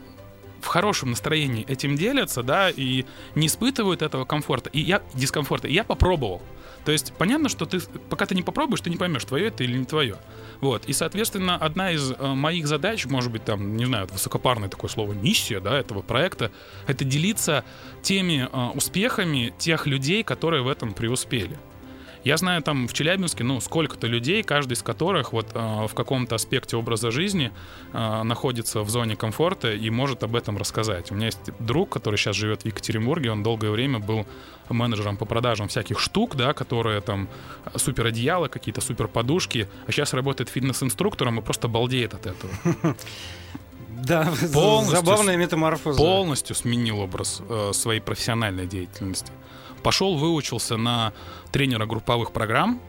в 0.60 0.66
хорошем 0.66 1.10
настроении 1.10 1.64
этим 1.66 1.96
делятся, 1.96 2.42
да, 2.42 2.70
и 2.70 3.04
не 3.34 3.46
испытывают 3.46 4.02
этого 4.02 4.24
комфорта, 4.24 4.68
и 4.70 4.80
я 4.80 5.02
дискомфорта. 5.14 5.68
И 5.68 5.72
я 5.72 5.84
попробовал. 5.84 6.42
То 6.84 6.92
есть 6.92 7.12
понятно, 7.18 7.48
что 7.48 7.66
ты, 7.66 7.80
пока 8.08 8.26
ты 8.26 8.34
не 8.34 8.42
попробуешь, 8.42 8.80
ты 8.80 8.90
не 8.90 8.96
поймешь, 8.96 9.24
твое 9.24 9.48
это 9.48 9.64
или 9.64 9.76
не 9.76 9.84
твое. 9.84 10.16
Вот. 10.60 10.86
И, 10.86 10.92
соответственно, 10.92 11.56
одна 11.56 11.90
из 11.90 12.10
э, 12.10 12.26
моих 12.34 12.66
задач, 12.66 13.06
может 13.06 13.30
быть, 13.30 13.44
там, 13.44 13.76
не 13.76 13.84
знаю, 13.84 14.08
высокопарное 14.12 14.68
такое 14.68 14.90
слово, 14.90 15.12
миссия, 15.12 15.60
да, 15.60 15.78
этого 15.78 16.02
проекта, 16.02 16.50
это 16.86 17.04
делиться 17.04 17.64
теми 18.02 18.48
э, 18.50 18.70
успехами 18.76 19.52
тех 19.58 19.86
людей, 19.86 20.22
которые 20.22 20.62
в 20.62 20.68
этом 20.68 20.92
преуспели. 20.92 21.58
Я 22.22 22.37
знаю 22.37 22.62
там 22.62 22.87
в 22.87 22.92
Челябинске, 22.92 23.44
ну, 23.44 23.61
сколько-то 23.61 24.06
людей, 24.06 24.42
каждый 24.42 24.74
из 24.74 24.83
которых 24.83 25.33
вот 25.33 25.48
э, 25.54 25.87
в 25.87 25.94
каком-то 25.94 26.35
аспекте 26.35 26.76
образа 26.76 27.11
жизни 27.11 27.50
э, 27.92 28.22
находится 28.22 28.83
в 28.83 28.90
зоне 28.90 29.16
комфорта 29.16 29.72
и 29.72 29.88
может 29.88 30.22
об 30.22 30.37
этом 30.37 30.59
рассказать. 30.59 31.11
У 31.11 31.14
меня 31.14 31.26
есть 31.26 31.40
друг, 31.59 31.88
который 31.88 32.16
сейчас 32.16 32.37
живет 32.37 32.62
в 32.62 32.66
Екатеринбурге, 32.66 33.30
он 33.33 33.42
долгое 33.42 33.70
время 33.70 34.00
был 34.00 34.26
менеджером 34.68 35.16
по 35.16 35.24
продажам 35.24 35.68
всяких 35.68 35.98
штук, 35.98 36.37
да, 36.37 36.52
которые 36.52 37.00
там 37.00 37.28
супер 37.74 38.06
одеяла, 38.06 38.48
какие-то 38.48 38.80
супер 38.80 39.09
подушки, 39.09 39.66
а 39.87 39.92
сейчас 39.92 40.12
работает 40.12 40.50
фитнес-инструктором 40.50 41.38
и 41.38 41.42
просто 41.42 41.68
балдеет 41.68 42.14
от 42.14 42.26
этого. 42.26 42.96
Да, 44.02 44.33
Полностью 44.54 44.96
забавная 44.96 45.37
метаморфоза. 45.37 45.98
Полностью 45.98 46.56
сменил 46.56 47.00
образ 47.00 47.42
э, 47.46 47.72
своей 47.74 48.00
профессиональной 48.00 48.66
деятельности. 48.66 49.30
Пошел, 49.82 50.16
выучился 50.16 50.76
на 50.76 51.12
тренера 51.52 51.86
групповых 51.86 52.32
программ 52.32 52.80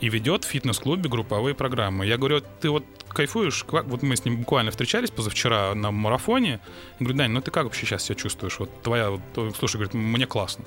и 0.00 0.08
ведет 0.08 0.44
в 0.44 0.48
фитнес-клубе 0.48 1.08
групповые 1.08 1.54
программы. 1.54 2.06
Я 2.06 2.18
говорю, 2.18 2.42
ты 2.60 2.70
вот 2.70 2.84
кайфуешь? 3.08 3.64
Вот 3.68 4.02
мы 4.02 4.16
с 4.16 4.24
ним 4.24 4.38
буквально 4.38 4.70
встречались 4.70 5.10
позавчера 5.10 5.74
на 5.74 5.90
марафоне. 5.90 6.60
Я 6.98 7.04
говорю, 7.04 7.18
Дань, 7.18 7.30
ну 7.30 7.40
ты 7.40 7.50
как 7.50 7.64
вообще 7.64 7.86
сейчас 7.86 8.04
себя 8.04 8.16
чувствуешь? 8.16 8.58
Вот 8.58 8.82
твоя, 8.82 9.10
вот, 9.10 9.20
э, 9.36 9.50
слушай, 9.56 9.76
говорит, 9.76 9.94
мне 9.94 10.26
классно. 10.26 10.64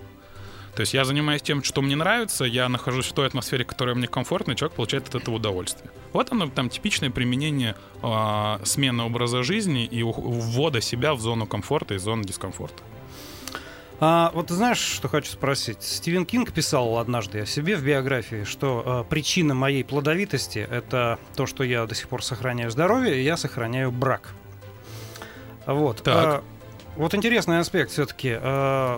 То 0.75 0.81
есть 0.81 0.93
я 0.93 1.05
занимаюсь 1.05 1.41
тем, 1.41 1.63
что 1.63 1.81
мне 1.81 1.95
нравится, 1.95 2.43
я 2.43 2.67
нахожусь 2.67 3.07
в 3.07 3.13
той 3.13 3.27
атмосфере, 3.27 3.63
которая 3.63 3.95
мне 3.95 4.07
комфортна, 4.07 4.51
и 4.51 4.55
человек 4.57 4.75
получает 4.75 5.07
от 5.07 5.15
этого 5.15 5.35
удовольствие. 5.35 5.89
Вот 6.11 6.31
оно 6.31 6.49
там 6.49 6.69
типичное 6.69 7.09
применение 7.09 7.75
а, 8.01 8.59
смены 8.65 9.03
образа 9.03 9.41
жизни 9.41 9.85
и 9.85 10.03
ввода 10.03 10.81
себя 10.81 11.13
в 11.13 11.21
зону 11.21 11.47
комфорта 11.47 11.93
и 11.93 11.97
зону 11.97 12.23
дискомфорта. 12.23 12.83
А, 13.99 14.31
вот 14.33 14.47
ты 14.47 14.55
знаешь, 14.55 14.77
что 14.77 15.07
хочу 15.07 15.31
спросить? 15.31 15.81
Стивен 15.81 16.25
Кинг 16.25 16.51
писал 16.51 16.97
однажды 16.97 17.41
о 17.41 17.45
себе 17.45 17.77
в 17.77 17.83
биографии, 17.83 18.43
что 18.43 18.83
а, 18.85 19.03
причина 19.03 19.53
моей 19.53 19.83
плодовитости— 19.83 20.59
это 20.71 21.17
то, 21.35 21.45
что 21.45 21.63
я 21.63 21.85
до 21.85 21.95
сих 21.95 22.09
пор 22.09 22.23
сохраняю 22.23 22.69
здоровье, 22.71 23.17
и 23.17 23.23
я 23.23 23.37
сохраняю 23.37 23.91
брак. 23.91 24.33
Вот. 25.65 26.03
Так. 26.03 26.15
А, 26.15 26.43
вот 26.97 27.13
интересный 27.13 27.59
аспект 27.59 27.91
все-таки. 27.91 28.37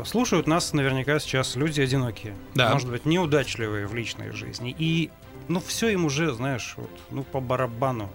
слушают 0.06 0.46
нас 0.46 0.72
наверняка 0.74 1.18
сейчас 1.20 1.56
люди 1.56 1.82
одинокие. 1.82 2.36
Да. 2.54 2.74
Может 2.74 2.92
быть, 2.92 3.06
неудачливые 3.06 3.88
в 3.88 3.96
личной 3.96 4.32
жизни. 4.32 4.76
И, 4.78 5.10
ну, 5.48 5.60
все 5.60 5.90
им 5.90 6.06
уже, 6.06 6.32
знаешь, 6.34 6.76
вот, 6.78 6.92
ну, 7.10 7.24
по 7.24 7.40
барабану. 7.40 8.10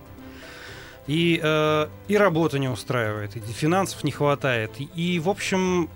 И, 1.09 1.41
э, 1.43 1.89
и 2.07 2.17
работа 2.17 2.61
не 2.61 2.69
устраивает, 2.69 3.37
и 3.37 3.41
финансов 3.41 4.05
не 4.05 4.13
хватает. 4.13 4.71
И, 4.79 5.19
в 5.19 5.29
общем, 5.29 5.91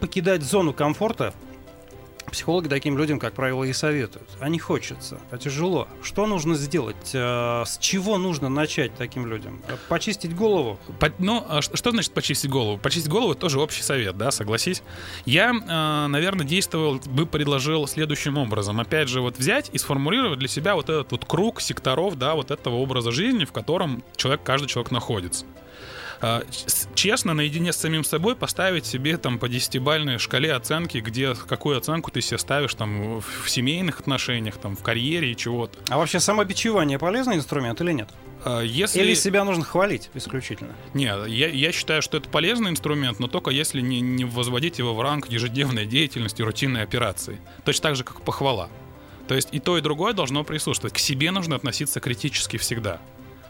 покидать 0.00 0.42
зону 0.42 0.72
комфорта 0.72 1.34
психологи 2.30 2.68
таким 2.68 2.96
людям, 2.96 3.18
как 3.18 3.34
правило, 3.34 3.64
и 3.64 3.72
советуют. 3.72 4.28
А 4.38 4.48
не 4.48 4.60
хочется, 4.60 5.18
а 5.32 5.38
тяжело. 5.38 5.88
Что 6.00 6.26
нужно 6.28 6.54
сделать? 6.54 7.10
Э, 7.12 7.64
С 7.66 7.76
чего 7.78 8.18
нужно 8.18 8.48
начать 8.48 8.94
таким 8.96 9.26
людям? 9.26 9.60
Э, 9.66 9.76
Почистить 9.88 10.36
голову? 10.36 10.78
По- 11.00 11.12
ну, 11.18 11.44
а 11.48 11.60
что 11.60 11.90
значит 11.90 12.12
почистить 12.12 12.48
голову? 12.48 12.78
Почистить 12.78 13.10
голову— 13.10 13.34
тоже 13.36 13.58
общий 13.58 13.82
совет, 13.82 14.16
да, 14.16 14.30
согласись. 14.30 14.84
Я, 15.26 15.50
э, 15.50 16.06
наверное, 16.06 16.46
действовал, 16.46 17.00
бы 17.04 17.26
предложил 17.26 17.88
следующим 17.88 18.38
образом. 18.38 18.78
Опять 18.78 19.08
же, 19.08 19.20
вот 19.22 19.36
взять 19.36 19.68
и 19.72 19.78
сформулировать 19.78 20.38
для 20.38 20.48
себя 20.48 20.76
вот 20.76 20.88
этот 20.88 21.10
вот 21.10 21.24
круг 21.24 21.60
секторов, 21.60 22.16
да, 22.16 22.36
вот 22.36 22.52
этого 22.52 22.76
образа 22.76 23.10
жизни, 23.10 23.44
в 23.44 23.50
котором 23.50 24.04
человек, 24.14 24.42
каждый 24.44 24.68
человек 24.68 24.92
находится. 24.92 25.46
А, 26.20 26.42
Честно, 26.94 27.34
наедине 27.34 27.72
с 27.72 27.76
самим 27.76 28.04
собой 28.04 28.36
поставить 28.36 28.84
себе 28.84 29.16
там 29.16 29.38
по 29.38 29.48
десятибальной 29.48 30.18
шкале 30.18 30.52
оценки, 30.52 30.98
где 30.98 31.34
какую 31.34 31.78
оценку 31.78 32.10
ты 32.10 32.20
себе 32.20 32.38
ставишь 32.38 32.74
там 32.74 33.20
в 33.20 33.48
семейных 33.48 34.00
отношениях, 34.00 34.56
там 34.58 34.76
в 34.76 34.82
карьере 34.82 35.32
и 35.32 35.36
чего-то. 35.36 35.78
А 35.88 35.96
вообще 35.96 36.20
самобичевание 36.20 36.98
полезный 36.98 37.36
инструмент 37.36 37.80
или 37.80 37.92
нет? 37.92 38.10
А, 38.44 38.60
Если... 38.60 39.00
Или 39.00 39.14
себя 39.14 39.44
нужно 39.44 39.64
хвалить 39.64 40.10
исключительно? 40.14 40.74
Не, 40.94 41.04
я, 41.28 41.48
я 41.48 41.72
считаю, 41.72 42.02
что 42.02 42.18
это 42.18 42.28
полезный 42.28 42.70
инструмент, 42.70 43.18
но 43.18 43.28
только 43.28 43.50
если 43.50 43.80
не, 43.80 44.00
не 44.00 44.24
возводить 44.24 44.78
его 44.78 44.94
в 44.94 45.00
ранг 45.00 45.28
ежедневной 45.28 45.86
деятельности, 45.86 46.42
рутинной 46.42 46.82
операции. 46.82 47.40
Точно 47.64 47.82
так 47.82 47.96
же, 47.96 48.04
как 48.04 48.22
похвала. 48.22 48.68
То 49.28 49.34
есть 49.34 49.50
и 49.52 49.60
то, 49.60 49.78
и 49.78 49.80
другое 49.80 50.12
должно 50.12 50.42
присутствовать. 50.42 50.92
К 50.92 50.98
себе 50.98 51.30
нужно 51.30 51.56
относиться 51.56 52.00
критически 52.00 52.56
всегда. 52.56 53.00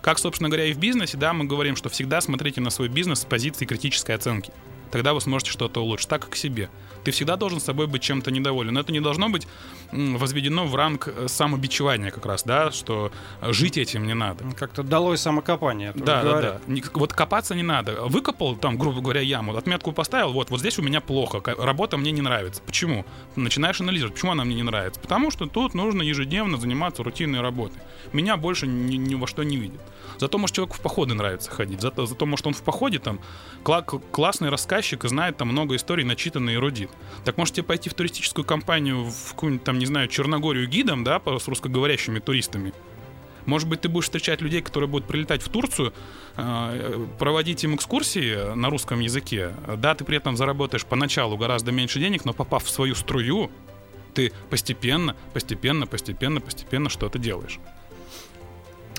Как, 0.02 0.18
собственно 0.18 0.48
говоря, 0.48 0.66
и 0.66 0.72
в 0.72 0.78
бизнесе, 0.78 1.16
да, 1.16 1.32
мы 1.32 1.44
говорим, 1.44 1.76
что 1.76 1.88
всегда 1.88 2.20
смотрите 2.20 2.60
на 2.60 2.70
свой 2.70 2.88
бизнес 2.88 3.20
с 3.20 3.24
позиции 3.24 3.66
критической 3.66 4.14
оценки. 4.14 4.52
Тогда 4.90 5.14
вы 5.14 5.20
сможете 5.20 5.50
что-то 5.50 5.82
улучшить. 5.82 6.08
Так 6.08 6.26
и 6.26 6.30
к 6.30 6.36
себе. 6.36 6.70
Ты 7.04 7.10
всегда 7.10 7.36
должен 7.36 7.60
с 7.60 7.64
собой 7.64 7.86
быть 7.86 8.02
чем-то 8.02 8.30
недоволен. 8.30 8.74
Но 8.74 8.80
это 8.80 8.92
не 8.92 9.00
должно 9.00 9.28
быть 9.28 9.46
возведено 9.92 10.66
в 10.66 10.74
ранг 10.74 11.08
э, 11.08 11.28
самобичевания 11.28 12.10
как 12.10 12.26
раз, 12.26 12.44
да, 12.44 12.70
что 12.70 13.10
э, 13.40 13.52
жить 13.52 13.78
этим 13.78 14.06
не 14.06 14.14
надо. 14.14 14.44
Как-то 14.56 14.82
долой 14.82 15.18
самокопание. 15.18 15.92
Да, 15.94 16.22
да, 16.22 16.40
да. 16.40 16.60
Вот 16.94 17.12
копаться 17.12 17.54
не 17.54 17.62
надо. 17.62 18.02
Выкопал 18.06 18.56
там, 18.56 18.78
грубо 18.78 19.00
говоря, 19.00 19.20
яму, 19.20 19.56
отметку 19.56 19.92
поставил, 19.92 20.32
вот, 20.32 20.50
вот 20.50 20.60
здесь 20.60 20.78
у 20.78 20.82
меня 20.82 21.00
плохо, 21.00 21.42
работа 21.58 21.96
мне 21.96 22.10
не 22.12 22.22
нравится. 22.22 22.62
Почему? 22.64 23.04
Начинаешь 23.36 23.80
анализировать, 23.80 24.14
почему 24.14 24.32
она 24.32 24.44
мне 24.44 24.56
не 24.56 24.62
нравится. 24.62 25.00
Потому 25.00 25.30
что 25.30 25.46
тут 25.46 25.74
нужно 25.74 26.02
ежедневно 26.02 26.56
заниматься 26.56 27.02
рутинной 27.02 27.40
работой. 27.40 27.80
Меня 28.12 28.36
больше 28.36 28.66
ни, 28.66 28.96
ни 28.96 29.14
во 29.14 29.26
что 29.26 29.42
не 29.42 29.56
видит. 29.56 29.80
Зато, 30.18 30.38
может, 30.38 30.54
человеку 30.54 30.76
в 30.76 30.80
походы 30.80 31.14
нравится 31.14 31.50
ходить. 31.50 31.80
Зато, 31.80 32.06
зато 32.06 32.26
может, 32.26 32.46
он 32.46 32.52
в 32.52 32.62
походе 32.62 32.98
там 32.98 33.20
кла- 33.64 33.82
классный 34.10 34.50
рассказчик 34.50 35.04
и 35.04 35.08
знает 35.08 35.36
там 35.36 35.48
много 35.48 35.76
историй, 35.76 36.04
начитанный 36.04 36.54
эрудит. 36.54 36.89
Так 37.24 37.36
можете 37.36 37.62
пойти 37.62 37.90
в 37.90 37.94
туристическую 37.94 38.44
компанию 38.44 39.04
в 39.04 39.30
какую-нибудь 39.34 39.64
там, 39.64 39.78
не 39.78 39.86
знаю, 39.86 40.08
Черногорию 40.08 40.68
гидом, 40.68 41.04
да, 41.04 41.20
с 41.26 41.48
русскоговорящими 41.48 42.18
туристами. 42.18 42.72
Может 43.46 43.68
быть, 43.68 43.80
ты 43.80 43.88
будешь 43.88 44.04
встречать 44.04 44.40
людей, 44.42 44.60
которые 44.60 44.88
будут 44.88 45.08
прилетать 45.08 45.42
в 45.42 45.48
Турцию, 45.48 45.92
э, 46.36 47.06
проводить 47.18 47.64
им 47.64 47.74
экскурсии 47.74 48.54
на 48.54 48.70
русском 48.70 49.00
языке. 49.00 49.54
Да, 49.76 49.94
ты 49.94 50.04
при 50.04 50.16
этом 50.16 50.36
заработаешь 50.36 50.84
поначалу 50.84 51.36
гораздо 51.36 51.72
меньше 51.72 51.98
денег, 51.98 52.24
но 52.24 52.32
попав 52.32 52.64
в 52.64 52.70
свою 52.70 52.94
струю, 52.94 53.50
ты 54.14 54.32
постепенно, 54.50 55.16
постепенно, 55.32 55.86
постепенно, 55.86 56.40
постепенно 56.40 56.90
что-то 56.90 57.18
делаешь. 57.18 57.58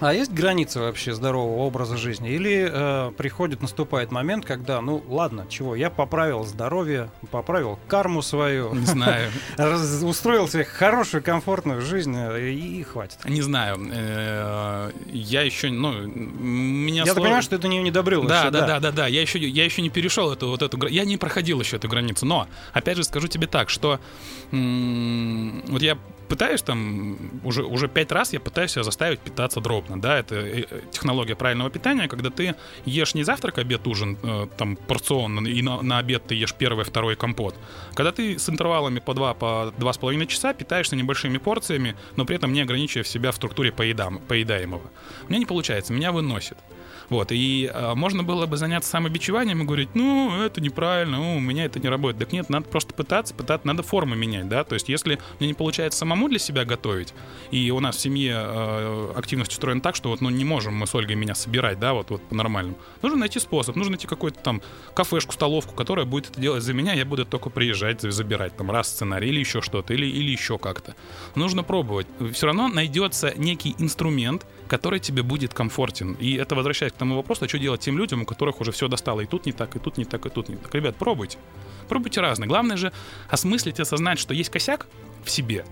А 0.01 0.13
есть 0.13 0.31
границы 0.33 0.79
вообще 0.79 1.13
здорового 1.13 1.61
образа 1.61 1.95
жизни? 1.95 2.31
Или 2.31 2.67
э, 2.71 3.11
приходит, 3.17 3.61
наступает 3.61 4.11
момент, 4.11 4.45
когда, 4.45 4.81
ну 4.81 5.03
ладно, 5.07 5.45
чего, 5.47 5.75
я 5.75 5.89
поправил 5.89 6.43
здоровье, 6.43 7.11
поправил 7.29 7.79
карму 7.87 8.21
свою, 8.21 8.73
Не 8.73 8.85
знаю. 8.85 9.31
раз- 9.57 10.01
устроил 10.03 10.47
себе 10.47 10.63
хорошую, 10.65 11.23
комфортную 11.23 11.81
жизнь, 11.81 12.15
э, 12.17 12.49
и, 12.49 12.79
и 12.79 12.83
хватит. 12.83 13.19
Не 13.25 13.41
знаю. 13.41 13.77
Э, 13.93 14.91
Я 15.11 15.43
еще, 15.43 15.69
ну, 15.69 15.93
меня 16.01 17.03
Я 17.05 17.13
понимаю, 17.13 17.43
что 17.43 17.55
это 17.55 17.67
не 17.67 17.77
недобрил. 17.77 18.23
Да, 18.23 18.49
да, 18.49 18.65
да, 18.65 18.79
да, 18.79 18.91
да. 18.91 19.07
Я 19.07 19.21
еще, 19.21 19.37
я 19.37 19.63
еще 19.63 19.81
не 19.83 19.89
перешел 19.89 20.31
эту 20.31 20.49
вот 20.49 20.61
эту, 20.63 20.87
я 20.87 21.05
не 21.05 21.17
проходил 21.17 21.59
еще 21.61 21.75
эту 21.77 21.87
границу. 21.87 22.25
Но 22.25 22.47
опять 22.73 22.97
же 22.97 23.03
скажу 23.03 23.27
тебе 23.27 23.45
так, 23.47 23.69
что 23.69 23.99
вот 24.51 25.81
я 25.81 25.97
пытаюсь 26.31 26.61
там, 26.61 27.17
уже, 27.43 27.63
уже 27.63 27.89
пять 27.89 28.11
раз 28.13 28.31
я 28.33 28.39
пытаюсь 28.39 28.71
себя 28.71 28.83
заставить 28.83 29.19
питаться 29.19 29.59
дробно, 29.59 29.99
да, 30.01 30.17
это 30.17 30.35
э, 30.35 30.63
э, 30.71 30.81
технология 30.89 31.35
правильного 31.35 31.69
питания, 31.69 32.07
когда 32.07 32.29
ты 32.29 32.55
ешь 32.85 33.15
не 33.15 33.23
завтрак, 33.23 33.57
обед, 33.57 33.85
ужин, 33.85 34.17
э, 34.23 34.47
там, 34.57 34.77
порционно, 34.77 35.45
и 35.45 35.61
на, 35.61 35.81
на 35.81 35.97
обед 35.97 36.27
ты 36.27 36.35
ешь 36.35 36.53
первый, 36.53 36.85
второй 36.85 37.17
компот, 37.17 37.55
когда 37.95 38.13
ты 38.13 38.39
с 38.39 38.49
интервалами 38.49 38.99
по 38.99 39.13
два, 39.13 39.33
по 39.33 39.73
два 39.77 39.91
с 39.91 39.97
половиной 39.97 40.27
часа 40.27 40.53
питаешься 40.53 40.95
небольшими 40.95 41.37
порциями, 41.37 41.97
но 42.15 42.23
при 42.23 42.37
этом 42.37 42.53
не 42.53 42.61
ограничивая 42.61 43.03
себя 43.03 43.31
в 43.31 43.35
структуре 43.35 43.73
поедам, 43.73 44.19
поедаемого. 44.19 44.89
У 45.27 45.29
меня 45.29 45.39
не 45.39 45.45
получается, 45.45 45.91
меня 45.91 46.13
выносит. 46.13 46.57
Вот, 47.11 47.33
и 47.33 47.69
э, 47.71 47.93
можно 47.93 48.23
было 48.23 48.45
бы 48.45 48.55
заняться 48.55 48.89
самобичеванием 48.89 49.61
и 49.61 49.65
говорить, 49.65 49.89
ну, 49.95 50.41
это 50.41 50.61
неправильно, 50.61 51.17
ну, 51.17 51.35
у 51.35 51.39
меня 51.41 51.65
это 51.65 51.77
не 51.77 51.89
работает. 51.89 52.19
Так 52.19 52.31
нет, 52.31 52.49
надо 52.49 52.69
просто 52.69 52.93
пытаться, 52.93 53.33
пытаться, 53.33 53.67
надо 53.67 53.83
формы 53.83 54.15
менять, 54.15 54.47
да, 54.47 54.63
то 54.63 54.75
есть 54.75 54.87
если 54.87 55.19
мне 55.37 55.49
не 55.49 55.53
получается 55.53 55.99
самому 55.99 56.29
для 56.29 56.39
себя 56.39 56.63
готовить, 56.63 57.13
и 57.51 57.69
у 57.69 57.81
нас 57.81 57.97
в 57.97 57.99
семье 57.99 58.35
э, 58.37 59.13
активность 59.17 59.51
устроена 59.51 59.81
так, 59.81 59.97
что 59.97 60.07
вот, 60.07 60.21
ну, 60.21 60.29
не 60.29 60.45
можем 60.45 60.73
мы 60.73 60.87
с 60.87 60.95
Ольгой 60.95 61.15
меня 61.17 61.35
собирать, 61.35 61.81
да, 61.81 61.93
вот, 61.93 62.11
вот 62.11 62.21
по-нормальному, 62.29 62.77
нужно 63.01 63.19
найти 63.19 63.41
способ, 63.41 63.75
нужно 63.75 63.91
найти 63.91 64.07
какую-то 64.07 64.39
там 64.39 64.61
кафешку, 64.93 65.33
столовку, 65.33 65.75
которая 65.75 66.05
будет 66.05 66.29
это 66.29 66.39
делать 66.39 66.63
за 66.63 66.73
меня, 66.73 66.93
я 66.93 67.03
буду 67.03 67.25
только 67.25 67.49
приезжать, 67.49 67.99
забирать 67.99 68.55
там 68.55 68.71
раз 68.71 68.87
сценарий 68.87 69.27
или 69.27 69.41
еще 69.41 69.61
что-то, 69.61 69.93
или, 69.93 70.05
или 70.05 70.31
еще 70.31 70.57
как-то. 70.57 70.95
Нужно 71.35 71.63
пробовать. 71.63 72.07
Все 72.31 72.45
равно 72.45 72.69
найдется 72.69 73.33
некий 73.35 73.75
инструмент, 73.79 74.45
который 74.69 75.01
тебе 75.01 75.23
будет 75.23 75.53
комфортен. 75.53 76.13
И 76.13 76.35
это 76.35 76.55
возвращаясь 76.55 76.93
к 76.93 77.00
тому 77.01 77.15
вопросу, 77.15 77.45
а 77.45 77.47
что 77.47 77.57
делать 77.57 77.81
тем 77.81 77.97
людям, 77.97 78.21
у 78.21 78.25
которых 78.25 78.61
уже 78.61 78.71
все 78.71 78.87
достало, 78.87 79.21
и 79.21 79.25
тут 79.25 79.47
не 79.47 79.51
так, 79.51 79.75
и 79.75 79.79
тут 79.79 79.97
не 79.97 80.05
так, 80.05 80.25
и 80.25 80.29
тут 80.29 80.49
не 80.49 80.55
так. 80.55 80.73
Ребят, 80.75 80.95
пробуйте. 80.95 81.39
Пробуйте 81.89 82.21
разные. 82.21 82.47
Главное 82.47 82.77
же 82.77 82.93
осмыслить 83.27 83.79
и 83.79 83.81
осознать, 83.81 84.19
что 84.19 84.35
есть 84.35 84.51
косяк 84.51 84.85
в 85.25 85.31
себе, 85.31 85.65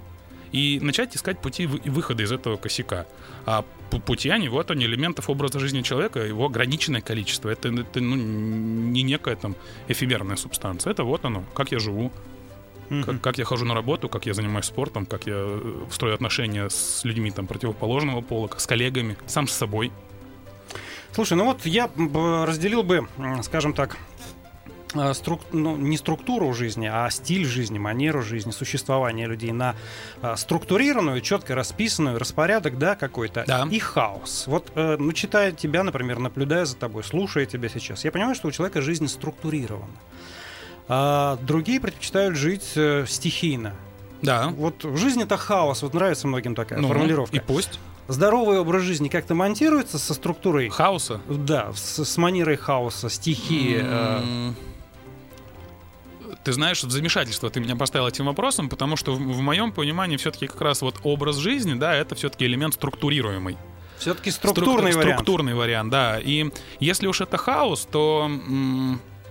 и 0.52 0.80
начать 0.82 1.16
искать 1.16 1.40
пути 1.40 1.68
выхода 1.68 2.24
из 2.24 2.32
этого 2.32 2.58
косяка. 2.58 3.06
А 3.46 3.64
пути, 4.06 4.30
они 4.30 4.50
вот 4.50 4.72
они, 4.72 4.86
элементов 4.86 5.30
образа 5.30 5.60
жизни 5.60 5.84
человека, 5.84 6.20
его 6.20 6.46
ограниченное 6.46 7.02
количество. 7.02 7.50
Это, 7.50 7.70
это 7.70 8.02
ну, 8.02 8.16
не 8.16 9.04
некая 9.04 9.36
там 9.36 9.56
эфемерная 9.88 10.36
субстанция. 10.36 10.92
Это 10.92 11.04
вот 11.04 11.26
оно, 11.26 11.44
как 11.54 11.72
я 11.72 11.80
живу, 11.80 12.12
Mm-hmm. 12.90 13.04
Как, 13.04 13.22
как 13.22 13.38
я 13.38 13.46
хожу 13.46 13.66
на 13.66 13.76
работу, 13.76 14.10
как 14.10 14.26
я 14.26 14.34
занимаюсь 14.34 14.66
спортом, 14.66 15.06
как 15.06 15.28
я 15.28 15.36
э, 15.38 15.86
строю 15.92 16.16
отношения 16.16 16.70
с 16.70 17.06
людьми 17.06 17.30
там 17.30 17.46
противоположного 17.46 18.22
пола, 18.22 18.50
с 18.58 18.66
коллегами, 18.66 19.16
сам 19.28 19.48
с 19.48 19.54
собой. 19.54 19.92
Слушай, 21.14 21.38
ну 21.38 21.46
вот 21.46 21.66
я 21.66 21.90
разделил 22.46 22.84
бы, 22.84 23.08
скажем 23.44 23.74
так, 23.74 23.98
э, 24.94 25.14
струк, 25.14 25.42
ну, 25.52 25.76
не 25.76 25.98
структуру 25.98 26.54
жизни, 26.54 26.90
а 26.92 27.10
стиль 27.10 27.46
жизни, 27.46 27.78
манеру 27.78 28.22
жизни, 28.22 28.52
существования 28.52 29.28
людей 29.28 29.52
на 29.52 29.76
а, 30.22 30.36
структурированную, 30.36 31.22
четко 31.22 31.56
расписанную, 31.56 32.20
распорядок, 32.20 32.78
да, 32.78 32.96
какой-то, 32.96 33.44
да. 33.48 33.68
и 33.70 33.80
хаос. 33.80 34.46
Вот, 34.48 34.72
э, 34.76 34.98
ну, 35.00 35.12
читая 35.14 35.52
тебя, 35.52 35.84
например, 35.84 36.20
наблюдая 36.20 36.66
за 36.66 36.76
тобой, 36.76 37.04
слушая 37.04 37.46
тебя 37.46 37.70
сейчас, 37.70 38.06
я 38.06 38.12
понимаю, 38.12 38.36
что 38.36 38.48
у 38.48 38.52
человека 38.52 38.82
жизнь 38.82 39.08
структурирована 39.08 39.94
а 40.90 41.38
другие 41.44 41.80
предпочитают 41.80 42.36
жить 42.36 42.72
э, 42.76 43.06
стихийно. 43.08 43.76
Да. 44.24 44.48
Вот 44.48 44.84
в 44.84 44.98
жизни 44.98 45.24
это 45.24 45.38
хаос, 45.38 45.84
вот 45.84 45.94
нравится 45.94 46.28
многим 46.28 46.56
такая 46.56 46.80
ну, 46.80 46.88
формулировка. 46.88 47.38
И 47.38 47.40
пусть. 47.40 47.80
Здоровый 48.10 48.58
образ 48.58 48.82
жизни 48.82 49.08
как-то 49.08 49.36
монтируется 49.36 50.00
со 50.00 50.16
структурой 50.16 50.70
хаоса. 50.70 51.22
Да, 51.28 51.72
с, 51.76 52.04
с 52.04 52.18
манерой 52.18 52.58
хаоса, 52.58 53.08
стихии. 53.08 53.78
Mm. 53.78 54.56
Ты 56.44 56.54
знаешь, 56.54 56.84
в 56.84 56.90
замешательство 56.90 57.52
ты 57.52 57.60
меня 57.60 57.76
поставил 57.76 58.08
этим 58.08 58.26
вопросом, 58.26 58.68
потому 58.68 58.96
что 58.96 59.14
в, 59.14 59.20
в 59.20 59.42
моем 59.42 59.72
понимании 59.72 60.18
все-таки 60.18 60.48
как 60.48 60.60
раз 60.60 60.82
вот 60.82 60.96
образ 61.04 61.36
жизни, 61.36 61.76
да, 61.76 61.94
это 61.94 62.16
все-таки 62.16 62.46
элемент 62.46 62.74
структурируемый. 62.74 63.58
Все-таки 64.00 64.32
структурный 64.32 64.92
Струк, 64.92 65.04
вариант. 65.04 65.20
Структурный 65.20 65.54
вариант, 65.54 65.92
да. 65.92 66.20
И 66.20 66.52
если 66.80 67.06
уж 67.06 67.22
это 67.22 67.38
хаос, 67.38 67.88
то 67.92 68.28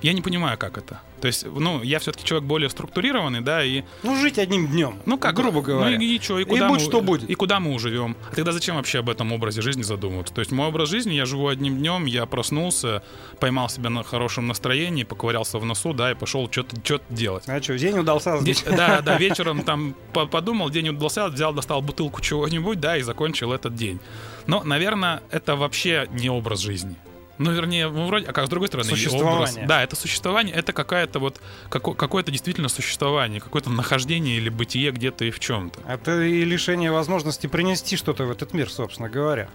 я 0.03 0.13
не 0.13 0.23
понимаю, 0.23 0.57
как 0.57 0.79
это. 0.79 1.01
То 1.21 1.27
есть, 1.27 1.45
ну, 1.47 1.83
я 1.83 1.99
все-таки 1.99 2.25
человек 2.25 2.49
более 2.49 2.71
структурированный, 2.71 3.41
да, 3.41 3.65
и... 3.65 3.83
Ну, 4.03 4.17
жить 4.17 4.39
одним 4.39 4.69
днем. 4.69 4.99
Ну, 5.07 5.19
как? 5.19 5.35
Грубо 5.35 5.63
говоря. 5.63 5.97
Ну, 5.97 6.03
и, 6.03 6.17
и 6.17 6.21
что, 6.21 6.39
и 6.39 6.45
куда 6.45 6.67
и 6.67 6.69
будь 6.69 6.81
мы, 6.81 6.85
что 6.85 7.01
будет. 7.01 7.29
И 7.29 7.35
куда 7.35 7.61
мы 7.61 7.73
уживем? 7.75 8.17
А 8.31 8.35
тогда 8.35 8.53
зачем 8.53 8.77
вообще 8.77 9.01
об 9.01 9.11
этом 9.11 9.33
образе 9.33 9.63
жизни 9.63 9.83
задумываться? 9.83 10.35
То 10.35 10.41
есть, 10.41 10.53
мой 10.53 10.69
образ 10.69 10.89
жизни, 10.89 11.15
я 11.15 11.27
живу 11.27 11.49
одним 11.49 11.79
днем, 11.79 12.07
я 12.07 12.27
проснулся, 12.27 13.03
поймал 13.41 13.69
себя 13.69 13.91
на 13.91 14.03
хорошем 14.05 14.47
настроении, 14.47 15.05
поковырялся 15.05 15.59
в 15.59 15.65
носу, 15.65 15.93
да, 15.93 16.13
и 16.13 16.15
пошел 16.15 16.51
что-то 16.51 16.77
что 16.83 17.01
делать. 17.11 17.45
А 17.47 17.63
что, 17.63 17.77
день 17.79 17.99
удался? 17.99 18.39
Де- 18.41 18.55
да, 18.65 19.01
да, 19.01 19.17
вечером 19.19 19.63
там 19.63 19.95
подумал, 20.13 20.71
день 20.71 20.91
удался, 20.91 21.29
взял, 21.29 21.53
достал 21.53 21.83
бутылку 21.83 22.21
чего-нибудь, 22.21 22.81
да, 22.81 22.97
и 22.97 23.03
закончил 23.03 23.53
этот 23.53 23.75
день. 23.75 24.01
Но, 24.47 24.63
наверное, 24.65 25.23
это 25.31 25.57
вообще 25.57 26.09
не 26.13 26.31
образ 26.31 26.61
жизни. 26.61 26.97
Ну, 27.39 27.53
вернее, 27.53 27.89
ну, 27.89 28.07
вроде, 28.07 28.27
а 28.27 28.33
как 28.33 28.47
с 28.47 28.49
другой 28.49 28.69
стороны, 28.69 28.89
существование. 28.89 29.53
Образ, 29.53 29.59
да, 29.69 29.83
это 29.83 29.97
существование, 29.97 30.55
это 30.55 30.73
какая-то 30.73 31.19
вот, 31.21 31.41
како, 31.69 31.95
какое-то 31.95 32.31
действительно 32.33 32.69
существование, 32.69 33.41
какое-то 33.41 33.71
нахождение 33.71 34.37
или 34.37 34.49
бытие 34.49 34.91
где-то 34.91 35.25
и 35.25 35.31
в 35.31 35.39
чем-то. 35.39 35.81
Это 35.89 36.23
и 36.23 36.45
лишение 36.45 36.91
возможности 36.91 37.47
принести 37.47 37.97
что-то 37.97 38.25
в 38.25 38.31
этот 38.31 38.53
мир, 38.55 38.71
собственно 38.71 39.09
говоря. 39.09 39.49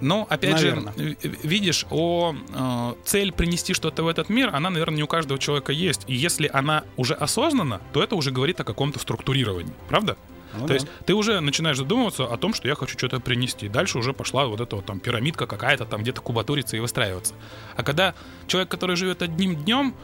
Ну, 0.00 0.26
опять 0.28 0.54
Наверное. 0.54 0.92
же, 0.96 1.16
видишь, 1.44 1.86
о 1.88 2.34
э, 2.34 2.94
цель 3.04 3.30
принести 3.30 3.72
что-то 3.72 4.02
в 4.02 4.08
этот 4.08 4.28
мир, 4.28 4.50
она, 4.52 4.68
наверное, 4.68 4.96
не 4.96 5.02
у 5.04 5.06
каждого 5.06 5.38
человека 5.38 5.70
есть. 5.70 6.02
И 6.08 6.14
если 6.14 6.50
она 6.52 6.82
уже 6.96 7.14
осознана, 7.14 7.80
то 7.92 8.02
это 8.02 8.16
уже 8.16 8.32
говорит 8.32 8.58
о 8.58 8.64
каком-то 8.64 8.98
структурировании, 8.98 9.72
правда? 9.88 10.16
Ну, 10.54 10.62
То 10.62 10.68
да. 10.68 10.74
есть 10.74 10.86
ты 11.06 11.14
уже 11.14 11.40
начинаешь 11.40 11.78
задумываться 11.78 12.24
о 12.24 12.36
том, 12.36 12.54
что 12.54 12.68
я 12.68 12.74
хочу 12.74 12.98
что-то 12.98 13.20
принести. 13.20 13.68
Дальше 13.68 13.98
уже 13.98 14.12
пошла 14.12 14.46
вот 14.46 14.60
эта 14.60 14.76
вот 14.76 14.86
там 14.86 15.00
пирамидка 15.00 15.46
какая-то 15.46 15.84
там 15.84 16.02
где-то 16.02 16.20
кубатуриться 16.20 16.76
и 16.76 16.80
выстраиваться. 16.80 17.34
А 17.76 17.82
когда 17.82 18.14
человек, 18.46 18.70
который 18.70 18.96
живет 18.96 19.22
одним 19.22 19.56
днем, 19.56 19.94